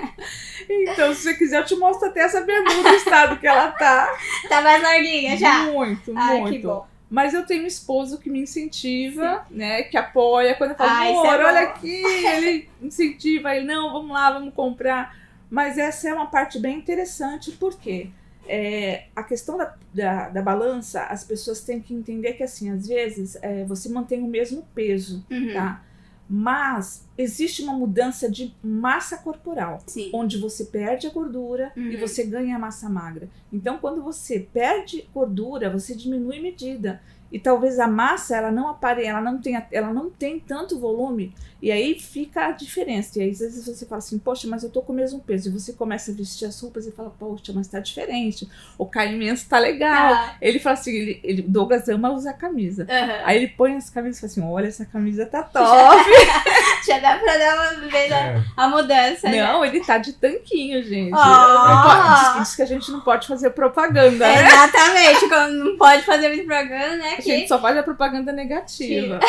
então, 0.67 1.13
se 1.13 1.21
você 1.21 1.35
quiser, 1.35 1.59
eu 1.61 1.65
te 1.65 1.75
mostro 1.75 2.09
até 2.09 2.21
essa 2.21 2.41
bermuda, 2.41 2.91
o 2.91 2.95
estado 2.95 3.39
que 3.39 3.45
ela 3.45 3.71
tá. 3.71 4.11
Tá 4.49 4.61
mais 4.61 4.81
larguinha 4.81 5.37
já? 5.37 5.63
Muito, 5.65 6.11
Ai, 6.15 6.41
muito. 6.41 6.51
Que 6.51 6.65
bom. 6.65 6.87
Mas 7.15 7.33
eu 7.33 7.45
tenho 7.45 7.63
um 7.63 7.65
esposo 7.65 8.19
que 8.19 8.29
me 8.29 8.41
incentiva, 8.41 9.45
Sim. 9.47 9.55
né? 9.55 9.83
Que 9.83 9.95
apoia. 9.95 10.53
Quando 10.53 10.71
eu 10.71 10.75
falo, 10.75 10.89
amor, 10.91 11.25
é 11.39 11.45
olha 11.45 11.59
aqui, 11.61 12.03
ele 12.03 12.67
incentiva, 12.83 13.55
ele, 13.55 13.65
não, 13.65 13.93
vamos 13.93 14.11
lá, 14.11 14.31
vamos 14.31 14.53
comprar. 14.53 15.17
Mas 15.49 15.77
essa 15.77 16.09
é 16.09 16.13
uma 16.13 16.25
parte 16.25 16.59
bem 16.59 16.77
interessante, 16.77 17.53
porque 17.53 18.09
é, 18.45 19.05
a 19.15 19.23
questão 19.23 19.57
da, 19.57 19.73
da, 19.93 20.27
da, 20.27 20.41
balança, 20.41 21.03
as 21.03 21.23
pessoas 21.23 21.61
têm 21.61 21.79
que 21.79 21.93
entender 21.93 22.33
que, 22.33 22.43
assim, 22.43 22.69
às 22.69 22.85
vezes 22.85 23.37
é, 23.41 23.63
você 23.63 23.87
mantém 23.87 24.21
o 24.21 24.27
mesmo 24.27 24.67
peso, 24.75 25.25
uhum. 25.31 25.53
tá? 25.53 25.84
Mas 26.27 27.07
existe 27.17 27.61
uma 27.61 27.73
mudança 27.73 28.29
de 28.29 28.53
massa 28.63 29.17
corporal, 29.17 29.83
Sim. 29.85 30.09
onde 30.13 30.37
você 30.37 30.65
perde 30.65 31.07
a 31.07 31.11
gordura 31.11 31.71
uhum. 31.77 31.91
e 31.91 31.97
você 31.97 32.23
ganha 32.23 32.57
massa 32.57 32.89
magra. 32.89 33.29
Então, 33.53 33.77
quando 33.77 34.01
você 34.01 34.39
perde 34.39 35.07
gordura, 35.13 35.69
você 35.69 35.95
diminui 35.95 36.39
medida 36.39 37.01
e 37.31 37.39
talvez 37.39 37.79
a 37.79 37.87
massa 37.87 38.35
ela 38.35 38.51
não 38.51 38.69
apare, 38.69 39.05
ela 39.05 39.21
não 39.21 39.39
tem, 39.39 39.61
ela 39.71 39.93
não 39.93 40.09
tem 40.09 40.39
tanto 40.39 40.79
volume 40.79 41.33
e 41.65 41.71
aí 41.71 41.99
fica 41.99 42.45
a 42.45 42.51
diferença. 42.51 43.17
E 43.17 43.23
aí 43.23 43.31
às 43.31 43.39
vezes 43.39 43.65
você 43.65 43.87
fala 43.87 43.97
assim, 43.97 44.19
poxa, 44.19 44.47
mas 44.47 44.61
eu 44.61 44.69
tô 44.69 44.83
com 44.83 44.93
o 44.93 44.95
mesmo 44.95 45.19
peso. 45.19 45.49
E 45.49 45.51
você 45.51 45.73
começa 45.73 46.11
a 46.11 46.13
vestir 46.13 46.45
as 46.45 46.59
roupas 46.61 46.85
e 46.85 46.91
fala, 46.91 47.09
poxa, 47.17 47.51
mas 47.53 47.67
tá 47.67 47.79
diferente. 47.79 48.47
O 48.77 48.85
caimento 48.85 49.47
tá 49.49 49.57
legal. 49.57 50.13
Ah. 50.13 50.35
Ele 50.39 50.59
fala 50.59 50.75
assim, 50.75 50.91
ele, 50.91 51.19
ele, 51.23 51.41
Douglas 51.41 51.89
ama 51.89 52.11
usar 52.11 52.33
camisa. 52.33 52.83
Uhum. 52.83 53.21
Aí 53.23 53.37
ele 53.37 53.47
põe 53.47 53.75
as 53.75 53.89
camisas 53.89 54.17
e 54.17 54.21
fala 54.21 54.31
assim, 54.31 54.53
olha, 54.53 54.67
essa 54.67 54.85
camisa 54.85 55.25
tá 55.25 55.41
top. 55.51 56.05
Já 56.87 56.99
dá 56.99 57.17
pra 57.17 57.37
dar 57.37 57.55
uma 57.55 57.89
vez 57.89 58.11
a, 58.11 58.17
é. 58.17 58.43
a 58.55 58.67
mudança. 58.67 59.29
Né? 59.29 59.43
Não, 59.43 59.61
né? 59.61 59.67
ele 59.67 59.79
tá 59.83 59.97
de 59.97 60.13
tanquinho, 60.13 60.83
gente. 60.83 61.13
Oh. 61.13 62.39
Diz 62.39 62.55
que 62.55 62.61
a 62.61 62.65
gente 62.65 62.91
não 62.91 63.01
pode 63.01 63.27
fazer 63.27 63.49
propaganda, 63.51 64.27
né? 64.27 64.47
Exatamente, 64.47 65.29
quando 65.29 65.53
não 65.53 65.77
pode 65.77 66.03
fazer 66.03 66.29
propaganda, 66.37 66.97
né? 66.97 67.15
A 67.17 67.21
gente 67.21 67.47
só 67.47 67.59
faz 67.59 67.77
a 67.77 67.83
propaganda 67.83 68.31
negativa. 68.31 69.19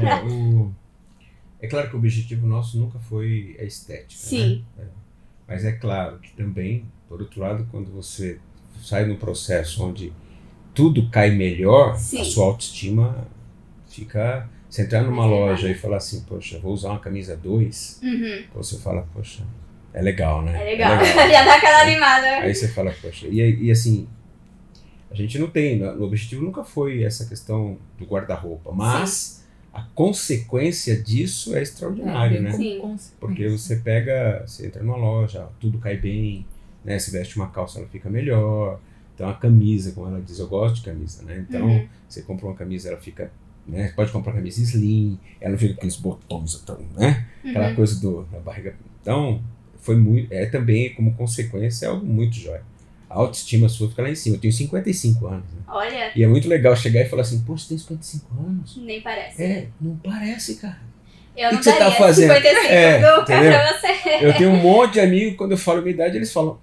É, 0.00 0.24
o... 0.24 0.72
é 1.60 1.68
claro 1.68 1.88
que 1.88 1.96
o 1.96 1.98
objetivo 1.98 2.46
nosso 2.46 2.78
nunca 2.78 2.98
foi 2.98 3.56
a 3.58 3.64
estética. 3.64 4.20
Sim. 4.20 4.64
Né? 4.76 4.84
É. 4.84 5.00
Mas 5.46 5.64
é 5.64 5.72
claro 5.72 6.18
que 6.18 6.32
também, 6.32 6.84
por 7.08 7.20
outro 7.20 7.40
lado, 7.40 7.66
quando 7.70 7.90
você 7.90 8.38
sai 8.82 9.04
num 9.04 9.16
processo 9.16 9.84
onde 9.84 10.12
tudo 10.74 11.10
cai 11.10 11.30
melhor, 11.30 11.96
Sim. 11.96 12.20
a 12.20 12.24
sua 12.24 12.46
autoestima 12.46 13.26
fica. 13.88 14.48
Você 14.70 14.82
entrar 14.82 15.02
numa 15.02 15.26
loja 15.26 15.68
e 15.68 15.74
falar 15.74 15.96
assim, 15.96 16.20
poxa, 16.28 16.58
vou 16.60 16.72
usar 16.72 16.90
uma 16.90 17.00
camisa 17.00 17.36
2, 17.36 18.00
Uhum. 18.02 18.44
você 18.54 18.78
fala, 18.78 19.06
poxa, 19.12 19.42
é 19.92 20.00
legal, 20.00 20.42
né? 20.42 20.60
É 20.62 20.64
legal. 20.64 21.04
Já 21.04 21.44
dá 21.44 21.56
aquela 21.56 21.82
animada. 21.82 22.26
Aí 22.38 22.54
você 22.54 22.68
fala, 22.68 22.94
poxa, 23.02 23.26
e, 23.26 23.64
e 23.64 23.70
assim, 23.70 24.06
a 25.10 25.14
gente 25.16 25.38
não 25.40 25.50
tem, 25.50 25.78
né, 25.80 25.90
o 25.90 26.02
objetivo 26.04 26.42
nunca 26.44 26.62
foi 26.62 27.02
essa 27.02 27.26
questão 27.26 27.76
do 27.98 28.04
guarda-roupa, 28.06 28.70
mas 28.72 29.44
a 29.74 29.82
consequência 29.94 30.96
disso 31.00 31.56
é 31.56 31.62
extraordinário, 31.62 32.40
né? 32.40 32.52
Sim. 32.52 32.96
Porque 33.18 33.48
você 33.48 33.76
pega, 33.76 34.44
você 34.46 34.66
entra 34.66 34.82
numa 34.84 34.96
loja, 34.96 35.48
tudo 35.58 35.78
cai 35.78 35.96
bem, 35.96 36.46
né? 36.84 36.96
Se 36.98 37.10
veste 37.10 37.36
uma 37.36 37.48
calça, 37.48 37.78
ela 37.80 37.88
fica 37.88 38.08
melhor. 38.08 38.78
Então 39.14 39.28
a 39.28 39.34
camisa, 39.34 39.92
como 39.92 40.06
ela 40.06 40.20
diz, 40.20 40.38
eu 40.38 40.46
gosto 40.48 40.76
de 40.76 40.82
camisa, 40.82 41.22
né? 41.24 41.44
Então 41.48 41.66
Uhum. 41.66 41.88
você 42.08 42.22
compra 42.22 42.46
uma 42.46 42.54
camisa, 42.54 42.88
ela 42.88 42.98
fica, 42.98 43.30
né? 43.70 43.92
Pode 43.96 44.10
comprar 44.12 44.32
camisa 44.32 44.60
slim, 44.62 45.18
ela 45.40 45.52
não 45.52 45.58
fica 45.58 45.74
com 45.74 45.78
aqueles 45.78 45.96
botões, 45.96 46.60
então, 46.62 46.78
né? 46.96 47.26
Aquela 47.44 47.68
Uhum. 47.70 47.74
coisa 47.76 48.00
do, 48.00 48.22
da 48.24 48.38
barriga. 48.40 48.74
Então, 49.00 49.40
foi 49.78 49.96
muito, 49.96 50.32
é 50.32 50.46
também 50.46 50.92
como 50.94 51.14
consequência 51.14 51.86
é 51.86 51.88
algo 51.88 52.04
muito 52.04 52.36
jóia. 52.36 52.62
A 53.08 53.14
autoestima 53.14 53.68
sua 53.68 53.88
fica 53.88 54.02
lá 54.02 54.10
em 54.10 54.14
cima. 54.14 54.36
Eu 54.36 54.40
tenho 54.40 54.52
55 54.52 55.26
anos, 55.26 55.44
né? 55.52 55.62
Olha, 55.66 56.12
E 56.14 56.22
é 56.22 56.28
muito 56.28 56.46
legal 56.48 56.76
chegar 56.76 57.00
e 57.00 57.08
falar 57.08 57.22
assim, 57.22 57.40
pô, 57.42 57.56
você 57.58 57.70
tem 57.70 57.78
55 57.78 58.26
anos? 58.46 58.76
nem 58.76 59.00
parece. 59.00 59.42
É, 59.42 59.68
não 59.80 59.96
parece, 59.96 60.54
cara. 60.56 60.78
Eu 61.36 61.48
O 61.48 61.52
não 61.52 61.58
que 61.58 61.64
você 61.64 61.76
tá 61.78 61.90
fazendo? 61.92 62.34
55 62.34 62.72
É, 62.72 62.98
pra 63.00 63.24
você. 63.24 64.24
Eu 64.24 64.36
tenho 64.36 64.50
um 64.50 64.62
monte 64.62 64.92
de 64.94 65.00
amigos, 65.00 65.36
quando 65.36 65.52
eu 65.52 65.58
falo 65.58 65.80
minha 65.80 65.94
idade, 65.94 66.16
eles 66.16 66.32
falam, 66.32 66.58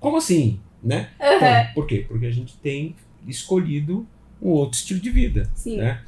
como 0.00 0.16
assim? 0.16 0.58
Né? 0.82 1.08
Uhum. 1.20 1.36
Então, 1.36 1.66
por 1.74 1.86
quê? 1.86 2.04
Porque 2.08 2.26
a 2.26 2.30
gente 2.30 2.56
tem 2.58 2.94
escolhido 3.26 4.06
um 4.42 4.48
outro 4.50 4.78
estilo 4.78 4.98
de 5.00 5.10
vida, 5.10 5.50
Sim. 5.54 5.76
né? 5.76 6.00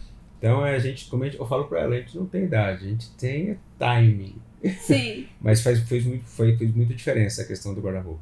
Então, 0.43 0.67
é, 0.67 0.75
a 0.75 0.79
gente, 0.81 1.05
como 1.09 1.25
eu 1.25 1.47
falo 1.47 1.67
pra 1.69 1.83
ela, 1.83 1.95
a 1.95 1.99
gente 2.01 2.17
não 2.19 2.27
tem 2.27 2.43
idade, 2.43 2.85
a 2.85 2.89
gente 2.89 3.11
tem 3.13 3.57
timing. 3.79 4.35
Sim. 4.81 5.29
Mas 5.41 5.63
faz, 5.63 5.79
fez, 5.89 6.05
muito, 6.05 6.25
foi, 6.25 6.57
fez 6.57 6.75
muita 6.75 6.93
diferença 6.95 7.43
a 7.43 7.45
questão 7.47 7.73
do 7.73 7.81
guarda-roupa. 7.81 8.21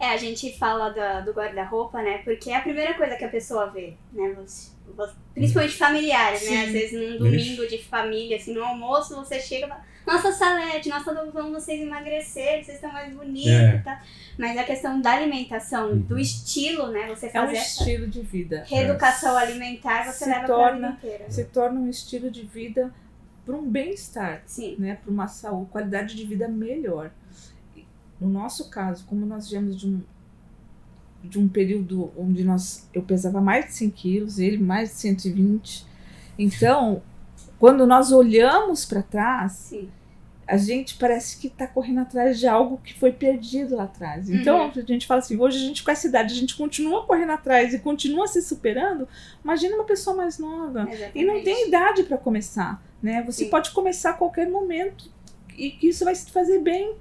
É, 0.00 0.06
a 0.08 0.16
gente 0.16 0.58
fala 0.58 0.88
da- 0.90 1.20
do 1.20 1.32
guarda-roupa, 1.32 2.02
né? 2.02 2.18
Porque 2.24 2.50
é 2.50 2.56
a 2.56 2.60
primeira 2.60 2.94
coisa 2.94 3.14
que 3.16 3.24
a 3.24 3.28
pessoa 3.28 3.66
vê, 3.70 3.94
né? 4.12 4.34
Você- 4.36 4.72
você- 4.96 5.14
principalmente 5.32 5.76
familiares, 5.76 6.50
né? 6.50 6.64
Às 6.64 6.72
vezes 6.72 6.92
num 6.92 7.18
domingo 7.18 7.66
de 7.68 7.78
família, 7.84 8.36
assim, 8.36 8.52
no 8.52 8.64
almoço, 8.64 9.14
você 9.14 9.38
chega 9.38 9.66
e 9.66 9.68
fala, 9.68 9.84
nossa, 10.12 10.32
Salete, 10.32 10.88
nossa, 10.88 11.12
vamos 11.32 11.52
vocês 11.52 11.80
emagrecer, 11.80 12.64
vocês 12.64 12.76
estão 12.76 12.92
mais 12.92 13.14
bonitos 13.14 13.50
É. 13.52 13.76
e 13.76 13.78
tal. 13.82 13.98
Mas 14.38 14.56
a 14.58 14.64
questão 14.64 15.00
da 15.00 15.12
alimentação, 15.12 15.90
Uhum. 15.90 15.98
do 16.00 16.18
estilo, 16.18 16.88
né? 16.88 17.06
Você 17.08 17.26
É 17.26 17.28
um 17.40 17.46
fazer 17.46 17.58
estilo 17.58 18.06
de 18.08 18.20
vida. 18.22 18.64
reeducação 18.66 19.36
alimentar, 19.36 20.04
você 20.04 20.24
Se 20.24 20.30
leva 20.30 20.46
torna- 20.46 20.78
pra 20.78 20.90
vida 20.90 21.06
inteira. 21.06 21.30
Se 21.30 21.44
torna 21.44 21.80
um 21.80 21.88
estilo 21.88 22.30
de 22.30 22.42
vida 22.42 22.92
para 23.44 23.56
um 23.56 23.68
bem-estar. 23.68 24.42
Sim. 24.46 24.76
né, 24.78 24.98
para 25.02 25.10
uma 25.10 25.26
saúde, 25.28 25.70
qualidade 25.70 26.14
de 26.14 26.24
vida 26.26 26.46
melhor. 26.48 27.10
No 28.20 28.28
nosso 28.28 28.68
caso, 28.68 29.04
como 29.06 29.24
nós 29.24 29.48
viemos 29.50 29.76
de 29.78 29.86
um 29.88 30.02
de 31.22 31.36
um 31.36 31.48
período 31.48 32.12
onde 32.16 32.44
nós 32.44 32.88
eu 32.94 33.02
pesava 33.02 33.40
mais 33.40 33.66
de 33.66 33.72
100 33.74 33.90
quilos, 33.90 34.38
ele 34.38 34.56
mais 34.56 34.90
de 34.90 34.94
120. 34.96 35.84
Então, 36.38 37.02
quando 37.58 37.84
nós 37.88 38.12
olhamos 38.12 38.84
para 38.86 39.02
trás, 39.02 39.52
Sim. 39.52 39.88
A 40.48 40.56
gente 40.56 40.94
parece 40.96 41.38
que 41.38 41.48
está 41.48 41.66
correndo 41.66 42.00
atrás 42.00 42.38
de 42.40 42.46
algo 42.46 42.78
que 42.82 42.98
foi 42.98 43.12
perdido 43.12 43.76
lá 43.76 43.84
atrás. 43.84 44.30
Então, 44.30 44.62
Uhum. 44.64 44.72
a 44.74 44.80
gente 44.80 45.06
fala 45.06 45.20
assim, 45.20 45.38
hoje 45.38 45.58
a 45.58 45.60
gente 45.60 45.84
com 45.84 45.90
essa 45.90 46.06
idade, 46.08 46.32
a 46.32 46.36
gente 46.36 46.56
continua 46.56 47.04
correndo 47.06 47.32
atrás 47.32 47.74
e 47.74 47.78
continua 47.78 48.26
se 48.26 48.40
superando. 48.40 49.06
Imagina 49.44 49.74
uma 49.76 49.84
pessoa 49.84 50.16
mais 50.16 50.38
nova. 50.38 50.88
Exatamente. 50.90 51.18
E 51.18 51.24
não 51.24 51.42
tem 51.44 51.68
idade 51.68 52.02
para 52.04 52.16
começar, 52.16 52.82
né? 53.02 53.22
Você 53.24 53.44
Sim. 53.44 53.50
pode 53.50 53.70
começar 53.72 54.10
a 54.10 54.14
qualquer 54.14 54.48
momento 54.48 55.10
e 55.56 55.70
que 55.70 55.88
isso 55.88 56.04
vai 56.04 56.14
te 56.14 56.32
fazer 56.32 56.60
bem. 56.60 56.94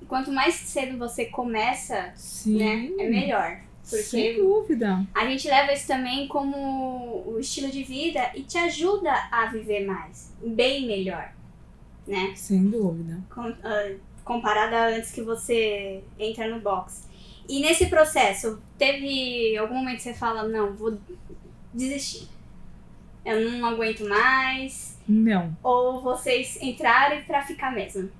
E 0.00 0.04
quanto 0.06 0.30
mais 0.30 0.54
cedo 0.54 0.96
você 0.96 1.24
começa, 1.24 2.12
Sim. 2.14 2.58
né? 2.58 2.90
É 2.98 3.08
melhor. 3.08 3.60
Porque 3.82 4.02
Sem 4.02 4.36
dúvida. 4.36 5.04
A 5.14 5.26
gente 5.26 5.46
leva 5.48 5.72
isso 5.72 5.86
também 5.86 6.26
como 6.28 7.22
o 7.26 7.38
estilo 7.38 7.70
de 7.70 7.82
vida 7.82 8.30
e 8.34 8.42
te 8.42 8.56
ajuda 8.56 9.12
a 9.30 9.46
viver 9.46 9.84
mais, 9.84 10.32
bem 10.42 10.86
melhor, 10.86 11.30
né? 12.06 12.32
Sem 12.36 12.68
dúvida. 12.68 13.18
Com, 13.34 13.42
ah, 13.62 13.92
comparado 14.24 14.74
a 14.74 14.86
antes 14.88 15.10
que 15.10 15.22
você 15.22 16.02
entra 16.18 16.48
no 16.48 16.60
box. 16.60 17.08
E 17.48 17.60
nesse 17.60 17.86
processo, 17.86 18.60
teve 18.78 19.56
algum 19.56 19.74
momento 19.76 19.96
que 19.96 20.02
você 20.04 20.14
fala, 20.14 20.48
não, 20.48 20.72
vou 20.74 20.96
desistir. 21.72 22.28
Eu 23.24 23.50
não 23.50 23.66
aguento 23.66 24.06
mais. 24.08 24.98
Não. 25.06 25.56
Ou 25.62 26.00
vocês 26.00 26.58
entraram 26.62 27.22
pra 27.24 27.42
ficar 27.42 27.70
mesmo. 27.72 28.10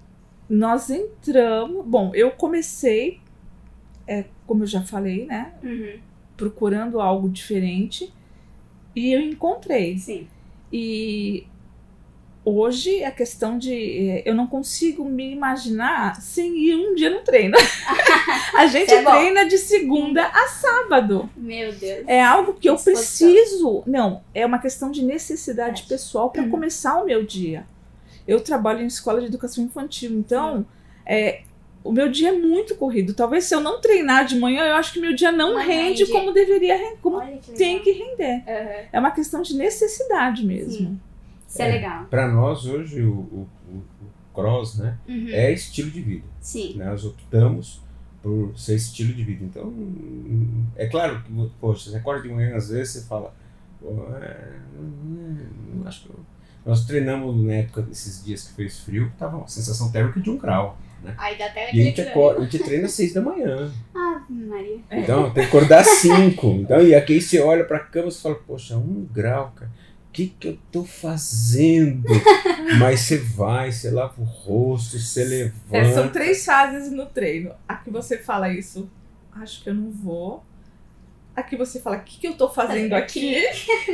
Nós 0.48 0.90
entramos. 0.90 1.86
Bom, 1.86 2.10
eu 2.14 2.30
comecei, 2.32 3.20
é, 4.06 4.24
como 4.46 4.62
eu 4.62 4.66
já 4.66 4.82
falei, 4.82 5.24
né? 5.26 5.54
Uhum, 5.62 5.98
Procurando 6.36 7.00
algo 7.00 7.28
diferente. 7.28 8.12
E 8.94 9.12
eu 9.12 9.20
encontrei. 9.20 9.98
sim. 9.98 10.28
E 10.72 11.46
hoje 12.44 13.02
a 13.04 13.10
questão 13.10 13.56
de. 13.58 13.72
eh, 13.72 14.22
Eu 14.26 14.34
não 14.34 14.46
consigo 14.46 15.04
me 15.04 15.32
imaginar 15.32 16.20
sem 16.20 16.56
ir 16.56 16.76
um 16.76 16.94
dia 16.94 17.10
no 17.10 17.20
treino. 17.20 17.56
a 18.56 18.66
gente 18.66 18.92
é 18.92 19.02
treina 19.02 19.44
de 19.46 19.58
segunda 19.58 20.26
a 20.26 20.46
sábado. 20.48 21.28
Meu 21.36 21.72
Deus. 21.72 22.04
É 22.06 22.22
algo 22.22 22.54
que 22.54 22.68
eu 22.68 22.76
preciso. 22.76 23.82
Não, 23.86 24.22
é 24.34 24.44
uma 24.44 24.58
questão 24.58 24.90
de 24.90 25.02
necessidade 25.02 25.82
É. 25.86 25.88
pessoal 25.88 26.30
para 26.30 26.42
Uhum. 26.42 26.50
começar 26.50 27.00
o 27.02 27.06
meu 27.06 27.24
dia. 27.24 27.64
Eu 28.26 28.40
trabalho 28.40 28.82
em 28.82 28.86
escola 28.86 29.20
de 29.20 29.26
educação 29.26 29.64
infantil, 29.64 30.10
então 30.12 30.64
é, 31.06 31.42
o 31.82 31.92
meu 31.92 32.08
dia 32.10 32.30
é 32.30 32.32
muito 32.32 32.74
corrido. 32.74 33.12
Talvez 33.12 33.44
se 33.44 33.54
eu 33.54 33.60
não 33.60 33.80
treinar 33.80 34.24
de 34.24 34.36
manhã, 34.38 34.64
eu 34.64 34.74
acho 34.76 34.94
que 34.94 35.00
meu 35.00 35.14
dia 35.14 35.30
não, 35.30 35.52
Não 35.54 35.60
rende, 35.60 36.04
rende. 36.04 36.06
como 36.12 36.32
deveria, 36.32 36.94
como 37.02 37.20
que 37.38 37.52
tem 37.52 37.80
que 37.80 37.90
render. 37.92 38.36
Uhum. 38.46 38.86
É 38.92 38.98
uma 39.00 39.10
questão 39.10 39.42
de 39.42 39.54
necessidade 39.56 40.44
mesmo. 40.46 40.72
Sim. 40.72 41.00
Isso 41.54 41.62
é, 41.62 41.68
É. 41.68 41.72
legal. 41.72 42.04
Para 42.06 42.26
nós, 42.32 42.66
hoje, 42.66 43.00
o, 43.02 43.12
o, 43.12 43.48
o- 43.70 43.84
cross 44.34 44.78
né, 44.78 44.98
Uhum. 45.08 45.28
é 45.30 45.52
estilo 45.52 45.88
de 45.90 46.00
vida. 46.00 46.24
Sim. 46.40 46.74
né? 46.76 46.86
Nós 46.86 47.04
optamos 47.04 47.80
por 48.20 48.52
ser 48.58 48.74
estilo 48.74 49.12
de 49.14 49.22
vida. 49.22 49.44
Então, 49.44 49.72
é 50.74 50.86
claro 50.86 51.22
que, 51.22 51.50
poxa, 51.60 51.90
você 51.90 51.96
acorda 51.98 52.22
de 52.22 52.34
manhã, 52.34 52.56
às 52.56 52.68
vezes 52.70 52.94
você 52.94 53.00
fala, 53.08 53.32
é, 54.20 54.50
não 55.74 55.86
acho 55.86 56.02
que 56.04 56.10
eu... 56.10 56.18
Nós 56.66 56.86
treinamos 56.86 57.36
na 57.44 57.52
época 57.56 57.82
desses 57.82 58.24
dias 58.24 58.48
que 58.48 58.54
fez 58.54 58.80
frio, 58.80 59.12
tava 59.18 59.36
uma 59.36 59.46
sensação 59.48 59.92
térmica 59.92 60.18
de 60.18 60.30
um 60.30 60.38
grau. 60.38 60.78
Né? 61.02 61.14
Aí 61.18 61.36
dá 61.36 61.44
até 61.46 61.66
E 61.74 61.80
a 61.82 61.84
gente, 61.84 62.00
acorda, 62.00 62.40
a 62.40 62.44
gente 62.44 62.58
treina 62.64 62.86
às 62.86 62.92
seis 62.92 63.12
da 63.12 63.20
manhã. 63.20 63.70
Ah, 63.94 64.22
Maria. 64.30 64.78
Então, 64.90 65.30
tem 65.30 65.44
que 65.44 65.48
acordar 65.56 65.80
às 65.80 65.86
cinco. 66.00 66.46
Então, 66.48 66.80
e 66.80 66.94
aqui 66.94 67.20
você 67.20 67.38
olha 67.38 67.64
pra 67.64 67.78
cama 67.78 68.08
e 68.08 68.12
fala, 68.12 68.34
poxa, 68.36 68.78
um 68.78 69.06
grau, 69.12 69.52
cara. 69.54 69.70
O 70.14 70.16
que, 70.16 70.28
que 70.28 70.46
eu 70.46 70.58
tô 70.70 70.84
fazendo? 70.84 72.04
Mas 72.78 73.00
você 73.00 73.18
vai, 73.18 73.72
você 73.72 73.90
lava 73.90 74.14
o 74.16 74.22
rosto, 74.22 74.96
você 74.96 75.24
levanta. 75.24 75.76
É, 75.76 75.92
são 75.92 76.08
três 76.08 76.44
fases 76.44 76.88
no 76.92 77.04
treino. 77.04 77.52
Aqui 77.66 77.90
você 77.90 78.16
fala 78.18 78.48
isso, 78.48 78.88
acho 79.32 79.64
que 79.64 79.70
eu 79.70 79.74
não 79.74 79.90
vou. 79.90 80.44
Aqui 81.34 81.56
você 81.56 81.80
fala, 81.80 81.96
o 81.96 82.02
que, 82.04 82.20
que 82.20 82.28
eu 82.28 82.34
tô 82.34 82.48
fazendo 82.48 82.92
aqui? 82.92 83.42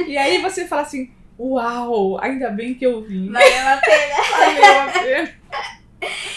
e 0.07 0.19
aí 0.19 0.43
você 0.43 0.67
fala 0.69 0.83
assim, 0.83 1.11
uau, 1.39 2.23
ainda 2.23 2.50
bem 2.50 2.75
que 2.75 2.85
eu 2.85 3.00
vim. 3.00 3.33
Valeu 3.33 3.69
a 3.69 3.77
pena. 3.79 4.15
Valeu 4.31 4.79
a 4.79 4.93
pena. 4.93 5.35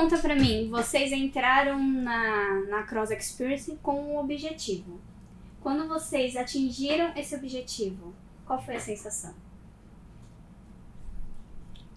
Conta 0.00 0.16
pra 0.16 0.34
mim, 0.34 0.70
vocês 0.70 1.12
entraram 1.12 1.78
na, 1.78 2.54
na 2.70 2.82
Cross 2.84 3.10
Experience 3.10 3.76
com 3.82 4.14
um 4.14 4.18
objetivo. 4.18 4.98
Quando 5.60 5.86
vocês 5.86 6.38
atingiram 6.38 7.12
esse 7.14 7.36
objetivo, 7.36 8.14
qual 8.46 8.62
foi 8.62 8.76
a 8.76 8.80
sensação? 8.80 9.34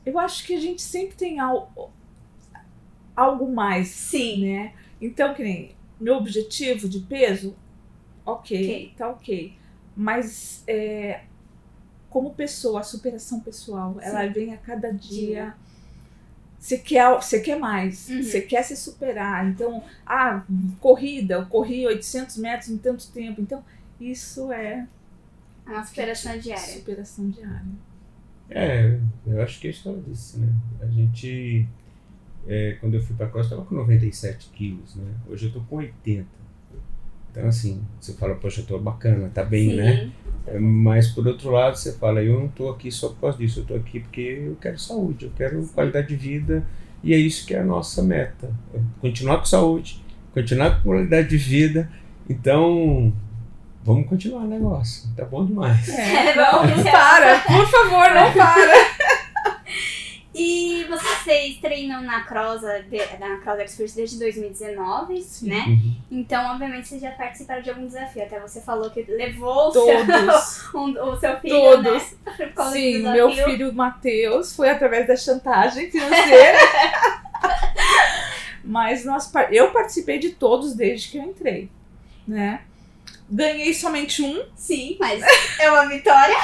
Eu 0.06 0.20
acho 0.20 0.46
que 0.46 0.54
a 0.54 0.60
gente 0.60 0.82
sempre 0.82 1.16
tem 1.16 1.40
algo, 1.40 1.92
algo 3.16 3.50
mais, 3.50 3.88
Sim. 3.88 4.48
né? 4.48 4.74
Então, 5.00 5.34
que 5.34 5.42
nem 5.42 5.74
meu 5.98 6.18
objetivo 6.18 6.90
de 6.90 7.00
peso, 7.00 7.56
ok, 8.26 8.58
Ok. 8.58 8.94
tá 8.98 9.10
ok. 9.12 9.58
Mas 9.96 10.62
é, 10.68 11.22
como 12.10 12.34
pessoa, 12.34 12.82
a 12.82 12.84
superação 12.84 13.40
pessoal, 13.40 13.96
ela 14.02 14.28
vem 14.28 14.54
a 14.54 14.58
cada 14.58 14.92
dia. 14.92 15.56
Você 16.64 16.78
quer, 16.78 17.14
você 17.16 17.42
quer 17.42 17.60
mais, 17.60 18.08
Uhum. 18.08 18.24
você 18.24 18.40
quer 18.40 18.64
se 18.64 18.78
superar. 18.78 19.46
Então, 19.50 19.84
ah, 20.06 20.46
corrida, 20.80 21.34
eu 21.34 21.46
corri 21.48 21.86
800 21.86 22.38
metros 22.38 22.70
em 22.70 22.78
tanto 22.78 23.12
tempo. 23.12 23.42
Então, 23.42 23.62
isso 24.00 24.50
é 24.50 24.88
É 25.68 25.70
uma 25.70 25.84
superação 25.86 26.38
diária. 26.40 26.74
Superação 26.74 27.30
diária. 27.30 27.66
É, 28.50 28.98
eu 29.28 29.42
acho 29.42 29.60
que 29.60 29.68
é 29.68 29.72
isso 29.72 29.84
que 29.84 29.90
ela 29.90 30.02
disse, 30.08 30.40
né? 30.40 30.48
A 30.82 30.86
gente, 30.88 31.68
é, 32.48 32.78
quando 32.80 32.94
eu 32.94 33.02
fui 33.02 33.14
pra 33.16 33.28
Costa, 33.28 33.56
eu 33.56 33.58
tava 33.58 33.70
com 33.70 33.76
97 33.76 34.50
quilos, 34.52 34.96
né? 34.96 35.14
Hoje 35.28 35.48
eu 35.48 35.52
tô 35.52 35.60
com 35.62 35.76
80. 35.78 36.26
Então, 37.34 37.48
assim, 37.48 37.82
você 38.00 38.14
fala, 38.14 38.36
poxa, 38.36 38.62
eu 38.62 38.66
tô 38.66 38.78
bacana, 38.78 39.28
tá 39.34 39.44
bem, 39.44 39.72
Sim. 39.72 39.76
né? 39.78 40.12
É, 40.46 40.60
Mas, 40.60 41.08
por 41.08 41.26
outro 41.28 41.50
lado, 41.50 41.76
você 41.76 41.94
fala, 41.94 42.22
eu 42.22 42.40
não 42.40 42.48
tô 42.48 42.70
aqui 42.70 42.92
só 42.92 43.10
por 43.10 43.22
causa 43.22 43.40
disso, 43.40 43.62
eu 43.62 43.66
tô 43.66 43.74
aqui 43.74 44.02
porque 44.02 44.22
eu 44.46 44.56
quero 44.62 44.78
saúde, 44.78 45.26
eu 45.26 45.32
quero 45.36 45.66
qualidade 45.74 46.10
de 46.10 46.16
vida, 46.16 46.64
e 47.04 47.12
é 47.12 47.18
isso 47.18 47.48
que 47.48 47.56
é 47.56 47.60
a 47.60 47.64
nossa 47.66 48.04
meta. 48.04 48.52
É 48.74 48.78
Continuar 49.02 49.40
com 49.40 49.46
saúde, 49.46 50.00
continuar 50.32 50.78
com 50.78 50.90
qualidade 50.90 51.30
de 51.30 51.38
vida. 51.38 51.90
Então, 52.30 53.12
vamos 53.84 54.08
continuar 54.08 54.44
o 54.44 54.48
negócio, 54.48 55.10
tá 55.16 55.26
bom 55.26 55.44
demais. 55.44 55.90
É, 55.90 56.34
Vamos 56.38 56.70
não 56.70 56.80
encerrar. 56.80 57.20
para, 57.20 57.40
por 57.58 57.66
favor, 57.68 58.14
não 58.14 58.32
para. 58.32 58.93
E 60.36 60.86
vocês 60.90 61.58
treinam 61.58 62.02
na 62.02 62.24
Crosa, 62.24 62.84
na 63.20 63.38
Cross 63.38 63.60
Experience 63.60 63.96
desde 63.96 64.18
2019, 64.20 65.22
Sim. 65.22 65.50
né? 65.50 65.64
Uhum. 65.68 65.96
Então, 66.10 66.52
obviamente, 66.54 66.88
vocês 66.88 67.02
já 67.02 67.12
participaram 67.12 67.62
de 67.62 67.70
algum 67.70 67.86
desafio. 67.86 68.24
Até 68.24 68.40
você 68.40 68.62
falou 68.62 68.90
que 68.90 69.04
levou 69.04 69.68
o 69.68 69.72
seu, 69.72 69.86
Todos. 69.86 70.64
um- 70.74 71.12
o 71.12 71.20
seu 71.20 71.40
filho, 71.40 71.56
Todos. 71.56 72.12
né? 72.26 72.52
Sim, 72.72 73.00
meu 73.12 73.32
filho 73.32 73.74
Matheus 73.74 74.56
foi 74.56 74.70
através 74.70 75.08
da 75.08 75.16
chantagem 75.16 75.92
financeira. 75.92 76.58
Mas 78.64 79.04
nós, 79.04 79.32
eu 79.52 79.72
participei 79.72 80.20
de 80.20 80.30
todos 80.32 80.74
desde 80.74 81.10
que 81.10 81.18
eu 81.18 81.24
entrei, 81.24 81.70
né? 82.28 82.62
Ganhei 83.30 83.74
somente 83.74 84.22
um, 84.22 84.46
Sim, 84.56 84.96
mas 85.00 85.22
é 85.60 85.70
uma 85.70 85.88
vitória. 85.88 86.36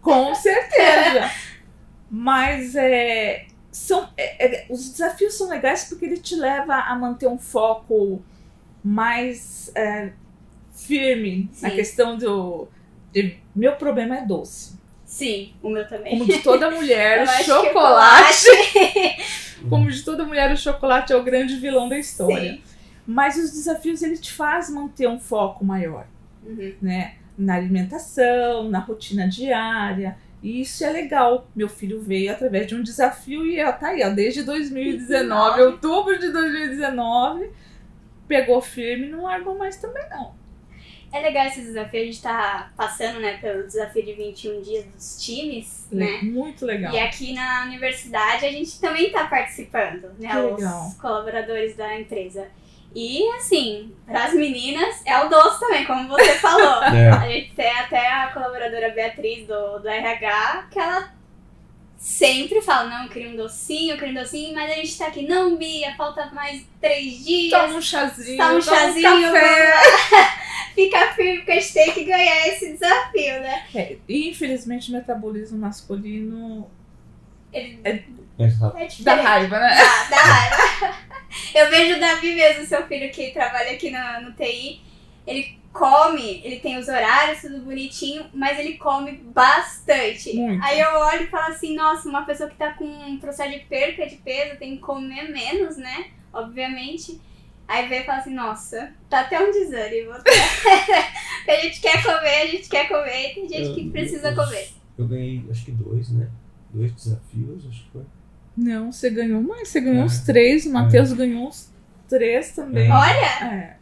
com 0.00 0.34
certeza. 0.34 1.30
Mas 2.10 2.74
é, 2.76 3.46
são, 3.70 4.08
é- 4.16 4.46
é- 4.46 4.66
os 4.70 4.90
desafios 4.90 5.34
são 5.34 5.48
legais 5.48 5.84
porque 5.84 6.04
ele 6.04 6.18
te 6.18 6.36
leva 6.36 6.74
a 6.74 6.94
manter 6.96 7.26
um 7.28 7.38
foco 7.38 8.22
mais 8.84 9.70
é, 9.74 10.12
firme 10.74 11.50
na 11.60 11.70
Sim. 11.70 11.76
questão 11.76 12.16
do. 12.16 12.68
de- 13.12 13.36
meu 13.54 13.72
problema 13.76 14.18
é 14.18 14.24
doce. 14.24 14.76
Sim, 15.04 15.52
o 15.62 15.70
meu 15.70 15.86
também. 15.88 16.18
Como 16.18 16.24
de 16.30 16.38
toda 16.40 16.70
mulher, 16.70 17.22
o 17.24 17.26
chocolate. 17.44 18.34
chocolate. 18.34 19.16
Como 19.68 19.90
de 19.90 20.02
toda 20.04 20.24
mulher, 20.24 20.52
o 20.52 20.56
chocolate 20.56 21.12
é 21.12 21.16
o 21.16 21.22
grande 21.24 21.56
vilão 21.56 21.88
da 21.88 21.98
história. 21.98 22.52
Sim. 22.54 22.62
Mas 23.06 23.36
os 23.36 23.50
desafios 23.52 24.02
ele 24.02 24.16
te 24.18 24.32
faz 24.32 24.68
manter 24.70 25.08
um 25.08 25.18
foco 25.18 25.64
maior, 25.64 26.06
Uhum. 26.44 26.74
né? 26.82 27.14
Na 27.38 27.54
alimentação, 27.54 28.68
na 28.68 28.78
rotina 28.78 29.28
diária. 29.28 30.16
E 30.46 30.60
isso 30.60 30.84
é 30.84 30.90
legal. 30.90 31.48
Meu 31.56 31.68
filho 31.68 32.00
veio 32.00 32.30
através 32.30 32.68
de 32.68 32.76
um 32.76 32.80
desafio 32.80 33.44
e 33.44 33.60
ó, 33.60 33.72
tá 33.72 33.88
aí, 33.88 34.04
ó, 34.04 34.10
desde 34.10 34.44
2019, 34.44 35.60
outubro 35.62 36.16
de 36.20 36.30
2019, 36.30 37.50
pegou 38.28 38.62
firme 38.62 39.08
e 39.08 39.10
não 39.10 39.24
largou 39.24 39.58
mais 39.58 39.76
também, 39.76 40.08
não. 40.08 40.32
É 41.12 41.18
legal 41.18 41.46
esse 41.46 41.62
desafio. 41.62 42.00
A 42.00 42.04
gente 42.04 42.22
tá 42.22 42.70
passando, 42.76 43.18
né, 43.18 43.38
pelo 43.38 43.66
desafio 43.66 44.04
de 44.04 44.12
21 44.12 44.62
dias 44.62 44.84
dos 44.84 45.20
times, 45.20 45.88
né? 45.90 46.20
Muito 46.22 46.64
legal. 46.64 46.94
E 46.94 46.98
aqui 47.00 47.32
na 47.32 47.64
universidade 47.64 48.46
a 48.46 48.52
gente 48.52 48.80
também 48.80 49.10
tá 49.10 49.26
participando, 49.26 50.12
né? 50.16 50.28
Que 50.30 50.36
Os 50.36 50.60
legal. 50.60 50.94
colaboradores 51.00 51.74
da 51.74 51.98
empresa. 51.98 52.46
E 52.94 53.28
assim, 53.32 53.94
para 54.06 54.24
as 54.24 54.34
meninas 54.34 55.02
é 55.04 55.18
o 55.22 55.28
doce 55.28 55.60
também, 55.60 55.84
como 55.84 56.08
você 56.08 56.32
falou. 56.34 56.82
É. 56.94 57.10
A 57.10 57.28
gente 57.28 57.54
tem 57.54 57.70
até 57.70 58.08
a 58.08 58.28
colaboradora 58.28 58.90
Beatriz 58.90 59.46
do, 59.46 59.78
do 59.80 59.88
RH, 59.88 60.68
que 60.70 60.78
ela 60.78 61.16
sempre 61.98 62.60
fala, 62.62 62.88
não, 62.88 63.02
eu 63.04 63.10
queria 63.10 63.30
um 63.30 63.36
docinho, 63.36 63.94
eu 63.94 63.98
queria 63.98 64.12
um 64.12 64.22
docinho, 64.22 64.54
mas 64.54 64.70
a 64.70 64.74
gente 64.74 64.96
tá 64.96 65.06
aqui, 65.08 65.26
não, 65.26 65.56
Bia, 65.56 65.94
falta 65.96 66.26
mais 66.32 66.64
três 66.80 67.24
dias. 67.24 67.50
Toma 67.50 67.74
um 67.74 67.82
chazinho, 67.82 68.36
Toma 68.36 68.54
um 68.54 68.60
toma 68.60 68.76
chazinho, 68.76 69.18
um 69.18 69.32
café. 69.32 69.72
Fica 70.74 71.12
firme 71.14 71.38
porque 71.38 71.52
a 71.52 71.60
gente 71.60 71.72
tem 71.72 71.92
que 71.92 72.04
ganhar 72.04 72.48
esse 72.48 72.72
desafio, 72.72 73.40
né? 73.40 73.64
É, 73.74 73.96
e, 74.08 74.28
infelizmente, 74.28 74.90
o 74.90 74.94
metabolismo 74.94 75.58
masculino 75.58 76.70
Ele 77.52 77.80
Exato. 78.38 78.76
é 78.76 78.86
diferente. 78.86 79.02
dá 79.02 79.14
raiva, 79.14 79.58
né? 79.58 79.74
Dá, 79.74 80.16
dá 80.16 80.22
raiva. 80.22 80.96
Eu 81.54 81.70
vejo 81.70 81.96
o 81.96 82.00
Davi 82.00 82.34
mesmo, 82.34 82.66
seu 82.66 82.86
filho 82.86 83.10
que 83.12 83.30
trabalha 83.32 83.72
aqui 83.72 83.90
no, 83.90 84.28
no 84.28 84.32
TI. 84.32 84.80
Ele 85.26 85.56
come, 85.72 86.40
ele 86.42 86.58
tem 86.60 86.78
os 86.78 86.88
horários, 86.88 87.42
tudo 87.42 87.60
bonitinho, 87.60 88.26
mas 88.32 88.58
ele 88.58 88.78
come 88.78 89.12
bastante. 89.12 90.34
Muito. 90.34 90.64
Aí 90.64 90.80
eu 90.80 90.90
olho 90.90 91.24
e 91.24 91.26
falo 91.26 91.52
assim, 91.52 91.76
nossa, 91.76 92.08
uma 92.08 92.24
pessoa 92.24 92.48
que 92.48 92.56
tá 92.56 92.72
com 92.72 92.84
um 92.84 93.18
processo 93.18 93.52
de 93.52 93.64
perca 93.66 94.06
de 94.06 94.16
peso 94.16 94.58
tem 94.58 94.76
que 94.76 94.82
comer 94.82 95.30
menos, 95.30 95.76
né? 95.76 96.06
Obviamente. 96.32 97.20
Aí 97.68 97.88
vem 97.88 98.00
e 98.00 98.04
fala 98.04 98.18
assim, 98.18 98.34
nossa, 98.34 98.92
tá 99.10 99.20
até 99.20 99.40
um 99.40 99.50
desânimo. 99.50 100.12
Porque 100.14 101.50
a 101.50 101.60
gente 101.60 101.80
quer 101.80 102.02
comer, 102.02 102.42
a 102.42 102.46
gente 102.46 102.68
quer 102.68 102.88
comer, 102.88 103.30
e 103.30 103.34
tem 103.34 103.48
gente 103.48 103.74
que 103.74 103.90
precisa 103.90 104.34
comer. 104.34 104.68
Eu 104.96 105.06
ganhei, 105.06 105.44
acho 105.50 105.64
que 105.64 105.72
dois, 105.72 106.10
né? 106.10 106.30
Dois 106.72 106.92
desafios, 106.92 107.66
acho 107.68 107.84
que 107.84 107.90
foi. 107.90 108.02
Não, 108.56 108.90
você 108.90 109.10
ganhou 109.10 109.42
mais, 109.42 109.68
você 109.68 109.80
ganhou 109.80 110.02
É. 110.02 110.04
uns 110.04 110.20
três, 110.20 110.64
o 110.66 110.72
Matheus 110.72 111.12
ganhou 111.12 111.48
uns 111.48 111.70
três 112.08 112.52
também. 112.52 112.88
É. 112.88 112.90
Olha, 112.92 113.44
É. 113.52 113.76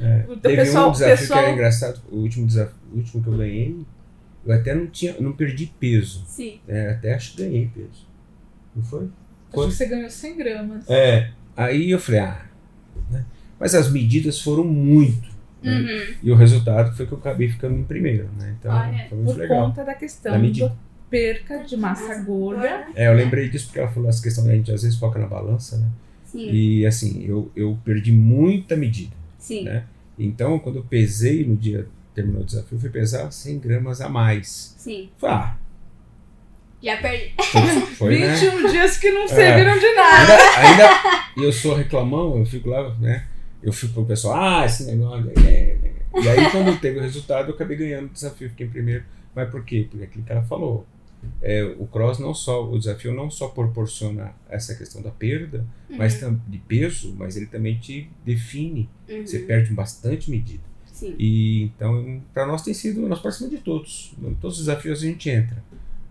É. 0.00 0.24
O 0.28 0.36
Teve 0.36 0.56
pessoal- 0.56 0.88
um 0.88 0.92
desafio 0.92 1.16
pessoal- 1.18 1.38
que 1.38 1.44
era 1.44 1.54
engraçado, 1.54 2.00
o 2.10 2.16
último, 2.16 2.46
desafio, 2.46 2.74
o 2.92 2.96
último 2.96 3.22
que 3.22 3.28
eu 3.28 3.36
ganhei, 3.36 3.76
eu 4.44 4.52
até 4.54 4.74
não 4.74 4.86
tinha, 4.88 5.14
não 5.20 5.32
perdi 5.32 5.72
peso. 5.78 6.24
sim. 6.26 6.60
né? 6.66 6.90
até 6.90 7.14
acho 7.14 7.32
que 7.36 7.42
ganhei 7.44 7.70
peso. 7.74 8.06
Não 8.74 8.82
foi? 8.84 9.08
Acho 9.52 9.68
que 9.68 9.72
você 9.74 9.86
ganhou 9.86 10.10
100 10.10 10.36
gramas. 10.36 10.90
É. 10.90 11.30
Aí 11.56 11.90
eu 11.92 11.98
falei, 12.00 12.20
ah. 12.20 12.44
Né? 13.10 13.24
Mas 13.58 13.74
as 13.74 13.90
medidas 13.90 14.40
foram 14.40 14.64
muito. 14.64 15.32
né? 15.62 15.78
Uhum. 15.78 16.14
E 16.24 16.30
o 16.32 16.34
resultado 16.34 16.94
foi 16.96 17.06
que 17.06 17.12
eu 17.12 17.18
acabei 17.18 17.48
ficando 17.48 17.78
em 17.78 17.84
primeiro, 17.84 18.28
né? 18.38 18.54
Então 18.58 18.70
Olha, 18.74 19.06
foi 19.08 19.16
muito 19.16 19.32
Por 19.32 19.40
legal. 19.40 19.66
conta 19.68 19.84
da 19.84 19.94
questão 19.94 20.32
Da 20.32 20.38
medida. 20.38 20.68
da 20.68 20.74
perca 21.14 21.58
de 21.62 21.76
massa 21.76 22.16
gorda. 22.22 22.86
É, 22.96 23.06
eu 23.06 23.14
lembrei 23.14 23.48
disso 23.48 23.66
porque 23.66 23.78
ela 23.78 23.88
falou 23.88 24.08
essa 24.08 24.20
questão 24.20 24.44
da 24.44 24.52
gente 24.52 24.72
às 24.72 24.82
vezes 24.82 24.98
foca 24.98 25.16
na 25.16 25.28
balança, 25.28 25.78
né? 25.78 25.86
Sim, 26.24 26.50
E 26.50 26.84
assim, 26.84 27.24
eu, 27.24 27.52
eu 27.54 27.78
perdi 27.84 28.10
muita 28.10 28.74
medida. 28.76 29.14
sim. 29.38 29.62
né? 29.62 29.84
Então, 30.18 30.58
quando 30.58 30.76
eu 30.76 30.84
pesei 30.84 31.44
no 31.44 31.56
dia 31.56 31.86
terminou 32.14 32.42
o 32.42 32.44
desafio, 32.44 32.78
fui 32.78 32.90
pesar 32.90 33.30
100 33.30 33.58
gramas 33.58 34.00
a 34.00 34.08
mais. 34.08 34.74
Sim. 34.76 35.08
Falei, 35.18 35.36
ah, 35.36 35.56
Já 36.82 36.96
perdi. 36.96 37.32
foi, 37.96 38.18
né? 38.18 38.34
21 38.34 38.70
dias 38.70 38.96
que 38.96 39.10
não 39.10 39.28
serviram 39.28 39.78
de 39.78 39.94
nada. 39.94 40.32
Ainda, 40.58 40.84
ainda 40.84 41.24
e 41.36 41.42
eu 41.44 41.52
sou 41.52 41.74
reclamão, 41.74 42.38
eu 42.38 42.46
fico 42.46 42.68
lá, 42.68 42.92
né? 42.96 43.26
Eu 43.62 43.72
fico 43.72 43.94
pro 43.94 44.04
pessoal, 44.04 44.40
ah, 44.40 44.66
esse 44.66 44.84
negócio. 44.84 45.32
é, 45.36 45.48
é, 45.48 45.78
é. 45.82 46.20
E 46.22 46.28
aí, 46.28 46.50
quando 46.50 46.78
teve 46.80 46.98
o 46.98 47.02
resultado, 47.02 47.48
eu 47.50 47.54
acabei 47.54 47.76
ganhando 47.76 48.06
o 48.06 48.12
desafio, 48.12 48.48
fiquei 48.50 48.66
em 48.66 48.70
primeiro. 48.70 49.04
Mas 49.34 49.50
por 49.50 49.64
quê? 49.64 49.86
Porque 49.90 50.04
aquilo 50.04 50.24
que 50.24 50.32
ela 50.32 50.42
falou. 50.42 50.86
É, 51.42 51.64
o 51.78 51.86
cross 51.86 52.18
não 52.18 52.32
só, 52.34 52.64
o 52.68 52.78
desafio 52.78 53.12
não 53.14 53.30
só 53.30 53.48
proporciona 53.48 54.32
essa 54.48 54.74
questão 54.74 55.02
da 55.02 55.10
perda, 55.10 55.64
mas 55.90 56.18
tam- 56.20 56.40
de 56.48 56.58
peso, 56.58 57.14
mas 57.18 57.36
ele 57.36 57.46
também 57.46 57.78
te 57.78 58.10
define. 58.24 58.88
Uhum. 59.08 59.26
Você 59.26 59.40
perde 59.40 59.72
bastante 59.72 60.30
medida. 60.30 60.62
Sim. 60.86 61.14
E 61.18 61.64
então, 61.64 62.22
para 62.32 62.46
nós 62.46 62.62
tem 62.62 62.72
sido, 62.72 63.06
nós 63.08 63.20
participamos 63.20 63.58
de 63.58 63.64
todos. 63.64 64.14
Em 64.22 64.34
todos 64.34 64.58
os 64.58 64.66
desafios 64.66 65.02
a 65.02 65.06
gente 65.06 65.28
entra, 65.28 65.62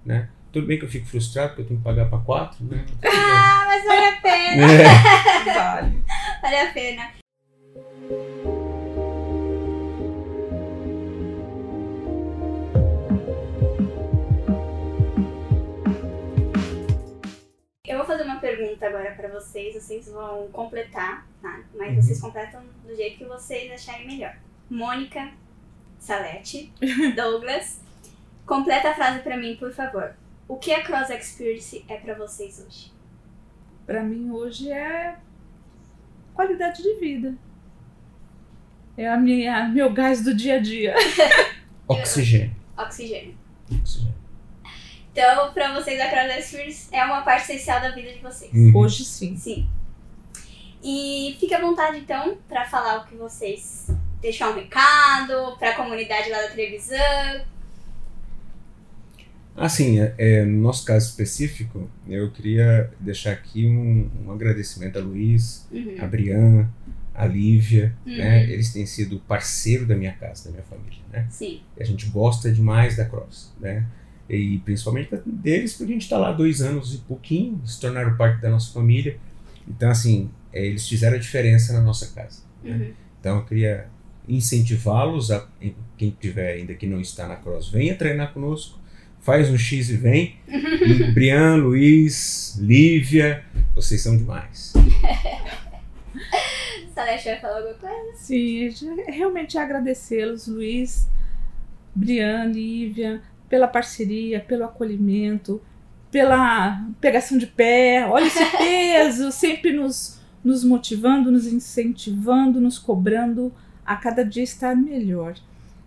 né? 0.06 0.30
Tudo 0.52 0.67
bem 0.67 0.78
que 0.78 0.86
eu 0.86 0.89
fico 0.89 1.08
frustrado 1.08 1.49
porque 1.49 1.62
eu 1.63 1.65
tenho 1.67 1.80
que 1.80 1.84
pagar 1.84 2.10
para 2.10 2.19
quatro, 2.19 2.63
né? 2.65 2.86
Ah, 3.04 3.65
mas 3.65 3.84
vale 3.86 4.06
a 4.06 4.21
pena. 4.21 4.71
É. 4.71 4.84
Vale. 5.54 6.04
Vale 6.41 6.56
a 6.58 6.73
pena. 6.73 7.22
Pergunta 18.43 18.86
agora 18.86 19.12
pra 19.15 19.29
vocês, 19.29 19.73
vocês 19.73 20.08
vão 20.10 20.49
completar, 20.51 21.25
tá? 21.41 21.63
Mas 21.73 21.95
Uhum. 21.95 22.01
vocês 22.01 22.19
completam 22.19 22.62
do 22.86 22.93
jeito 22.95 23.17
que 23.19 23.25
vocês 23.25 23.71
acharem 23.71 24.06
melhor. 24.06 24.36
Mônica, 24.69 25.32
Salete, 25.97 26.73
Douglas, 27.15 27.79
completa 28.45 28.89
a 28.89 28.93
frase 28.93 29.19
pra 29.19 29.38
mim, 29.38 29.56
por 29.56 29.71
favor. 29.71 30.13
O 30.47 30.58
que 30.58 30.73
a 30.73 30.84
Cross 30.84 31.10
Experience 31.10 31.86
é 31.88 31.95
pra 31.97 32.13
vocês 32.15 32.63
hoje? 32.65 32.91
Pra 33.86 34.03
mim 34.03 34.29
hoje 34.32 34.69
é 34.71 35.15
qualidade 36.34 36.84
de 36.84 36.95
vida. 36.99 37.36
É 38.97 39.08
a 39.08 39.17
minha, 39.17 39.69
meu 39.69 39.91
gás 39.91 40.21
do 40.23 40.34
dia 40.34 40.56
a 40.56 40.60
dia. 40.60 40.93
Oxigênio. 41.88 42.56
Oxigênio. 42.77 43.36
Oxigênio. 43.71 44.13
Então, 45.13 45.54
pra 45.54 45.73
vocês, 45.80 46.02
a 46.02 46.10
Cross 46.10 46.38
Experience 46.39 46.88
é 46.91 47.06
uma 47.06 47.21
parte 47.21 47.43
essencial 47.52 47.80
da 47.80 47.91
vida 47.91 48.12
de 48.12 48.19
vocês. 48.19 48.52
Uhum. 48.52 48.71
Hoje 48.76 49.06
sim. 49.06 49.38
Sim. 49.38 49.67
E 50.84 51.38
fique 51.39 51.54
à 51.54 51.62
vontade, 51.62 51.97
então, 51.99 52.38
pra 52.49 52.65
falar 52.65 53.02
o 53.02 53.06
que 53.08 53.15
vocês... 53.15 53.88
Deixar 54.21 54.49
um 54.52 54.56
recado 54.56 55.58
pra 55.60 55.76
comunidade 55.76 56.30
lá 56.30 56.41
da 56.43 56.47
Trevisan. 56.47 57.41
Assim, 59.56 59.99
é, 59.99 60.15
é, 60.17 60.45
no 60.45 60.62
nosso 60.62 60.86
caso 60.86 61.10
específico, 61.10 61.89
eu 62.08 62.32
queria 62.32 62.89
deixar 63.02 63.34
aqui 63.34 63.67
um, 63.67 64.10
um 64.26 64.32
agradecimento 64.32 64.97
a 64.97 65.02
Luiz, 65.02 65.67
Uhum. 65.71 65.95
a 65.99 66.08
Brian, 66.08 66.69
a 67.13 67.26
Lívia, 67.26 67.93
Uhum. 68.06 68.17
né? 68.17 68.49
Eles 68.49 68.71
têm 68.73 68.86
sido 68.86 69.19
parceiro 69.28 69.86
da 69.86 69.93
minha 69.95 70.13
casa, 70.13 70.45
da 70.45 70.52
minha 70.52 70.63
família, 70.63 70.99
né? 71.12 71.28
Sim. 71.30 71.62
E 71.78 71.84
a 71.84 71.86
gente 71.86 72.06
gosta 72.08 72.49
demais 72.52 72.95
da 72.95 73.04
Cross, 73.06 73.54
né? 73.60 73.86
E 74.29 74.59
principalmente 74.59 75.09
deles, 75.25 75.73
porque 75.73 75.91
a 75.91 75.95
gente 75.95 76.03
está 76.03 76.17
lá 76.17 76.31
dois 76.31 76.62
anos 76.62 76.95
e 76.95 76.99
pouquinho, 76.99 77.62
se 77.65 77.79
tornaram 77.79 78.15
parte 78.15 78.41
da 78.41 78.49
nossa 78.49 78.71
família. 78.71 79.17
Então, 79.67 79.89
assim, 79.89 80.29
é, 80.51 80.65
eles 80.65 80.88
fizeram 80.88 81.15
a 81.15 81.19
diferença 81.19 81.73
na 81.73 81.81
nossa 81.81 82.07
casa. 82.13 82.41
né? 82.63 82.71
Uhum. 82.75 82.93
Então, 83.19 83.38
eu 83.38 83.45
queria 83.45 83.88
incentivá-los, 84.27 85.31
a 85.31 85.47
quem 85.97 86.15
tiver 86.19 86.53
ainda 86.53 86.73
que 86.73 86.88
não 86.88 87.01
está 87.01 87.27
na 87.27 87.36
Cross, 87.36 87.69
venha 87.69 87.95
treinar 87.95 88.33
conosco, 88.33 88.79
faz 89.19 89.49
um 89.49 89.57
X 89.57 89.89
e 89.89 89.97
vem. 89.97 90.36
E 90.47 91.12
Brian, 91.12 91.55
Luiz, 91.55 92.57
Lívia, 92.59 93.43
vocês 93.75 94.01
são 94.01 94.15
demais. 94.17 94.73
Celeste 96.93 97.29
vai 97.29 97.39
falar 97.39 97.57
alguma 97.57 97.73
coisa? 97.73 98.15
Sim, 98.15 98.69
realmente 99.07 99.57
agradecê-los, 99.57 100.47
Luiz, 100.47 101.09
Brian, 101.95 102.45
Lívia, 102.45 103.21
pela 103.49 103.67
parceria, 103.67 104.39
pelo 104.39 104.63
acolhimento, 104.63 105.62
pela 106.12 106.88
pegação 107.01 107.38
de 107.38 107.47
pé. 107.47 108.06
Olha 108.08 108.25
esse 108.25 108.45
peso, 108.58 109.32
sempre 109.32 109.73
nos, 109.73 110.19
nos 110.43 110.63
motivando, 110.63 111.32
nos 111.32 111.47
incentivando, 111.47 112.62
nos 112.62 112.77
cobrando 112.77 113.51
a 113.86 113.95
cada 113.95 114.23
dia 114.23 114.43
estar 114.43 114.75
melhor. 114.75 115.36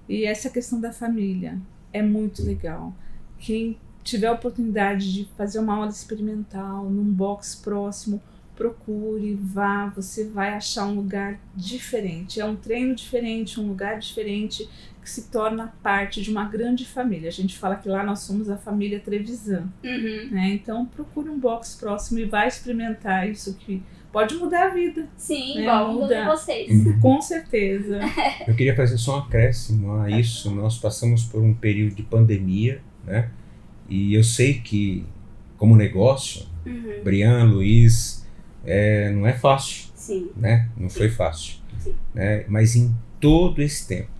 E 0.08 0.24
essa 0.24 0.50
questão 0.50 0.80
da 0.80 0.92
família 0.92 1.58
é 1.92 2.02
muito 2.02 2.44
legal. 2.44 2.92
Quem 3.38 3.76
tiver 4.02 4.28
a 4.28 4.32
oportunidade 4.32 5.12
de 5.12 5.28
fazer 5.36 5.58
uma 5.58 5.74
aula 5.74 5.90
experimental 5.90 6.84
num 6.84 7.12
box 7.12 7.56
próximo, 7.56 8.22
procure, 8.56 9.34
vá, 9.34 9.86
você 9.94 10.24
vai 10.24 10.54
achar 10.54 10.86
um 10.86 10.94
lugar 10.94 11.38
diferente. 11.54 12.40
É 12.40 12.44
um 12.44 12.56
treino 12.56 12.94
diferente, 12.94 13.60
um 13.60 13.68
lugar 13.68 13.98
diferente 13.98 14.68
que 15.02 15.08
se 15.10 15.30
torna 15.30 15.72
parte 15.82 16.20
de 16.20 16.30
uma 16.30 16.44
grande 16.48 16.84
família. 16.84 17.28
A 17.28 17.32
gente 17.32 17.56
fala 17.56 17.76
que 17.76 17.88
lá 17.88 18.02
nós 18.02 18.20
somos 18.20 18.48
a 18.50 18.56
família 18.56 18.98
Trevisan, 18.98 19.68
Uhum. 19.84 20.28
né? 20.32 20.48
Então 20.54 20.84
procure 20.86 21.28
um 21.28 21.38
box 21.38 21.76
próximo 21.78 22.18
e 22.18 22.24
vai 22.24 22.48
experimentar 22.48 23.28
isso 23.30 23.54
que 23.54 23.80
pode 24.10 24.34
mudar 24.34 24.68
a 24.68 24.74
vida, 24.74 25.06
Sim, 25.16 25.58
É, 25.58 25.60
igual 25.62 25.92
muda 25.92 26.24
muda. 26.24 26.34
vocês. 26.36 26.70
Uhum. 26.86 26.98
com 27.00 27.20
certeza. 27.20 28.00
Eu 28.48 28.54
queria 28.56 28.74
fazer 28.74 28.98
só 28.98 29.16
um 29.16 29.20
acréscimo 29.20 29.92
a 30.00 30.10
isso. 30.10 30.50
Nós 30.52 30.76
passamos 30.78 31.22
por 31.24 31.40
um 31.40 31.54
período 31.54 31.94
de 31.94 32.02
pandemia, 32.02 32.80
né? 33.06 33.30
E 33.88 34.14
eu 34.14 34.24
sei 34.24 34.54
que, 34.54 35.04
como 35.56 35.76
negócio, 35.76 36.46
Uhum. 36.64 37.04
Brian, 37.04 37.44
Luiz, 37.44 38.25
é, 38.66 39.10
não 39.12 39.26
é 39.26 39.32
fácil, 39.32 39.86
Sim. 39.94 40.30
né? 40.36 40.68
Não 40.76 40.90
foi 40.90 41.08
fácil. 41.08 41.54
Sim. 41.78 41.94
Né? 42.14 42.44
Mas 42.48 42.74
em 42.76 42.94
todo 43.20 43.62
esse 43.62 43.86
tempo, 43.86 44.10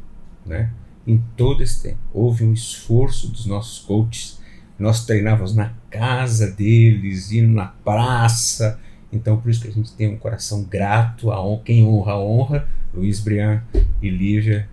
né? 0.44 0.70
Em 1.06 1.22
todo 1.36 1.62
esse 1.62 1.82
tempo, 1.82 1.98
houve 2.12 2.44
um 2.44 2.52
esforço 2.52 3.28
dos 3.28 3.46
nossos 3.46 3.78
coaches. 3.80 4.40
Nós 4.78 5.04
treinávamos 5.06 5.54
na 5.54 5.72
casa 5.90 6.50
deles, 6.50 7.32
indo 7.32 7.52
na 7.52 7.66
praça. 7.66 8.80
Então, 9.12 9.36
por 9.38 9.50
isso 9.50 9.62
que 9.62 9.68
a 9.68 9.72
gente 9.72 9.92
tem 9.94 10.08
um 10.08 10.16
coração 10.18 10.64
grato 10.64 11.30
a 11.30 11.40
hon- 11.40 11.60
quem 11.64 11.84
honra, 11.84 12.18
honra. 12.18 12.68
Luiz, 12.92 13.20
Brian 13.20 13.62
e 14.02 14.08
Lívia, 14.10 14.68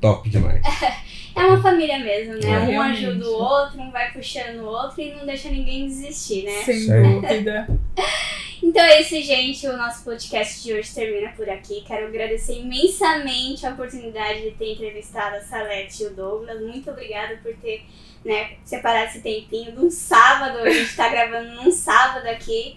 top 0.00 0.28
demais. 0.28 0.62
É 1.32 1.46
uma 1.46 1.62
família 1.62 1.98
mesmo, 2.00 2.34
né? 2.34 2.40
É. 2.44 2.58
Um 2.60 2.66
Realmente. 2.66 3.06
ajuda 3.06 3.24
o 3.26 3.32
outro, 3.32 3.80
um 3.80 3.90
vai 3.90 4.12
puxando 4.12 4.58
o 4.58 4.66
outro 4.66 5.00
e 5.00 5.14
não 5.14 5.24
deixa 5.24 5.48
ninguém 5.48 5.86
desistir, 5.86 6.44
né? 6.44 6.50
Sem 6.64 6.86
dúvida. 6.86 7.68
Então 8.70 8.84
é 8.84 9.00
isso, 9.00 9.20
gente. 9.20 9.66
O 9.66 9.76
nosso 9.76 10.04
podcast 10.04 10.62
de 10.62 10.72
hoje 10.72 10.94
termina 10.94 11.32
por 11.32 11.50
aqui. 11.50 11.82
Quero 11.84 12.06
agradecer 12.06 12.60
imensamente 12.60 13.66
a 13.66 13.72
oportunidade 13.72 14.42
de 14.42 14.52
ter 14.52 14.74
entrevistado 14.74 15.34
a 15.34 15.40
Salete 15.40 16.04
e 16.04 16.06
o 16.06 16.14
Douglas. 16.14 16.60
Muito 16.60 16.88
obrigada 16.88 17.36
por 17.42 17.52
ter 17.56 17.82
né, 18.24 18.52
separado 18.64 19.06
esse 19.06 19.22
tempinho 19.22 19.72
de 19.72 19.78
um 19.80 19.90
sábado. 19.90 20.58
A 20.58 20.70
gente 20.70 20.94
tá 20.94 21.08
gravando 21.08 21.50
num 21.56 21.72
sábado 21.72 22.28
aqui. 22.28 22.76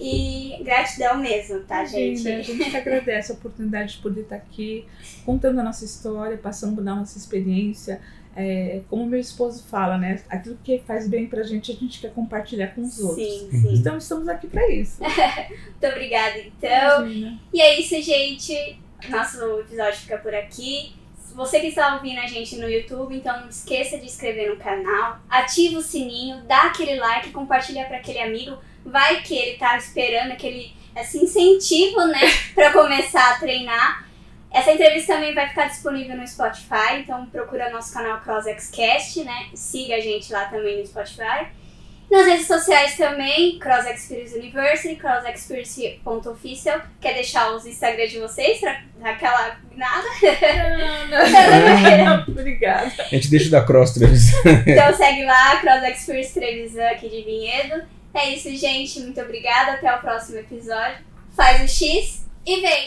E 0.00 0.60
gratidão 0.64 1.18
mesmo, 1.18 1.60
tá, 1.60 1.84
gente? 1.84 2.20
Imagina, 2.20 2.38
A 2.38 2.42
gente 2.42 2.76
agradece 2.76 3.30
a 3.30 3.34
oportunidade 3.36 3.94
de 3.94 4.02
poder 4.02 4.22
estar 4.22 4.36
aqui 4.36 4.86
contando 5.24 5.60
a 5.60 5.62
nossa 5.62 5.84
história, 5.84 6.36
passando 6.36 6.74
por 6.74 6.84
nossa 6.84 7.16
experiência. 7.16 8.00
É, 8.40 8.82
como 8.88 9.04
meu 9.04 9.18
esposo 9.18 9.64
fala, 9.64 9.98
né? 9.98 10.22
Aquilo 10.28 10.56
que 10.62 10.78
faz 10.86 11.08
bem 11.08 11.26
pra 11.26 11.42
gente, 11.42 11.72
a 11.72 11.74
gente 11.74 12.00
quer 12.00 12.12
compartilhar 12.12 12.68
com 12.68 12.82
os 12.82 13.00
outros. 13.00 13.26
Sim, 13.26 13.48
sim. 13.50 13.74
Então 13.74 13.98
estamos 13.98 14.28
aqui 14.28 14.46
pra 14.46 14.70
isso. 14.70 15.02
Muito 15.02 15.86
obrigada, 15.86 16.38
então. 16.38 17.00
Imagina. 17.00 17.40
E 17.52 17.60
é 17.60 17.80
isso, 17.80 18.00
gente. 18.00 18.78
Nosso 19.08 19.42
episódio 19.58 19.98
fica 19.98 20.18
por 20.18 20.32
aqui. 20.32 20.92
Você 21.34 21.58
que 21.58 21.66
está 21.66 21.94
ouvindo 21.96 22.20
a 22.20 22.26
gente 22.28 22.56
no 22.56 22.68
YouTube, 22.68 23.16
então 23.16 23.40
não 23.40 23.48
esqueça 23.48 23.98
de 23.98 24.06
inscrever 24.06 24.50
no 24.50 24.56
canal, 24.56 25.18
ativa 25.28 25.78
o 25.78 25.82
sininho, 25.82 26.42
dá 26.44 26.62
aquele 26.62 26.96
like, 26.96 27.30
compartilha 27.30 27.86
para 27.86 27.96
aquele 27.96 28.20
amigo. 28.20 28.56
Vai 28.84 29.20
que 29.22 29.36
ele 29.36 29.58
tá 29.58 29.76
esperando 29.76 30.32
aquele 30.32 30.72
esse 30.96 31.18
incentivo, 31.18 32.06
né, 32.06 32.20
para 32.54 32.72
começar 32.72 33.34
a 33.34 33.38
treinar. 33.38 34.07
Essa 34.50 34.72
entrevista 34.72 35.14
também 35.14 35.34
vai 35.34 35.48
ficar 35.48 35.66
disponível 35.66 36.16
no 36.16 36.26
Spotify, 36.26 37.00
então 37.00 37.26
procura 37.26 37.70
nosso 37.70 37.92
canal 37.92 38.20
CrossXCast, 38.20 39.22
né? 39.24 39.48
Siga 39.54 39.96
a 39.96 40.00
gente 40.00 40.32
lá 40.32 40.46
também 40.46 40.80
no 40.80 40.86
Spotify. 40.86 41.48
Nas 42.10 42.26
redes 42.26 42.46
sociais 42.46 42.96
também, 42.96 43.58
Cross 43.58 43.84
Experience 43.84 44.34
University, 44.34 44.96
crossexperience.official. 44.96 46.80
Quer 46.98 47.12
deixar 47.12 47.52
os 47.52 47.66
Instagram 47.66 48.06
de 48.06 48.18
vocês 48.18 48.60
pra 48.60 48.80
dar 48.98 49.10
aquela 49.10 49.58
nada? 49.76 50.08
Obrigada. 52.26 52.90
A 52.98 53.14
gente 53.14 53.28
deixa 53.28 53.50
da 53.50 53.62
Cross 53.62 53.92
Televisão. 53.92 54.40
Então 54.66 54.96
segue 54.96 55.24
lá, 55.26 55.56
Cross 55.56 55.82
Experience 55.82 56.32
Trevisan 56.32 56.88
aqui 56.88 57.10
de 57.10 57.22
Vinhedo. 57.22 57.82
É 58.14 58.30
isso, 58.30 58.56
gente. 58.56 59.00
Muito 59.00 59.20
obrigada. 59.20 59.72
Até 59.72 59.94
o 59.94 59.98
próximo 60.00 60.38
episódio. 60.38 61.04
Faz 61.36 61.60
o 61.60 61.68
X 61.68 62.26
e 62.46 62.60
vem! 62.62 62.86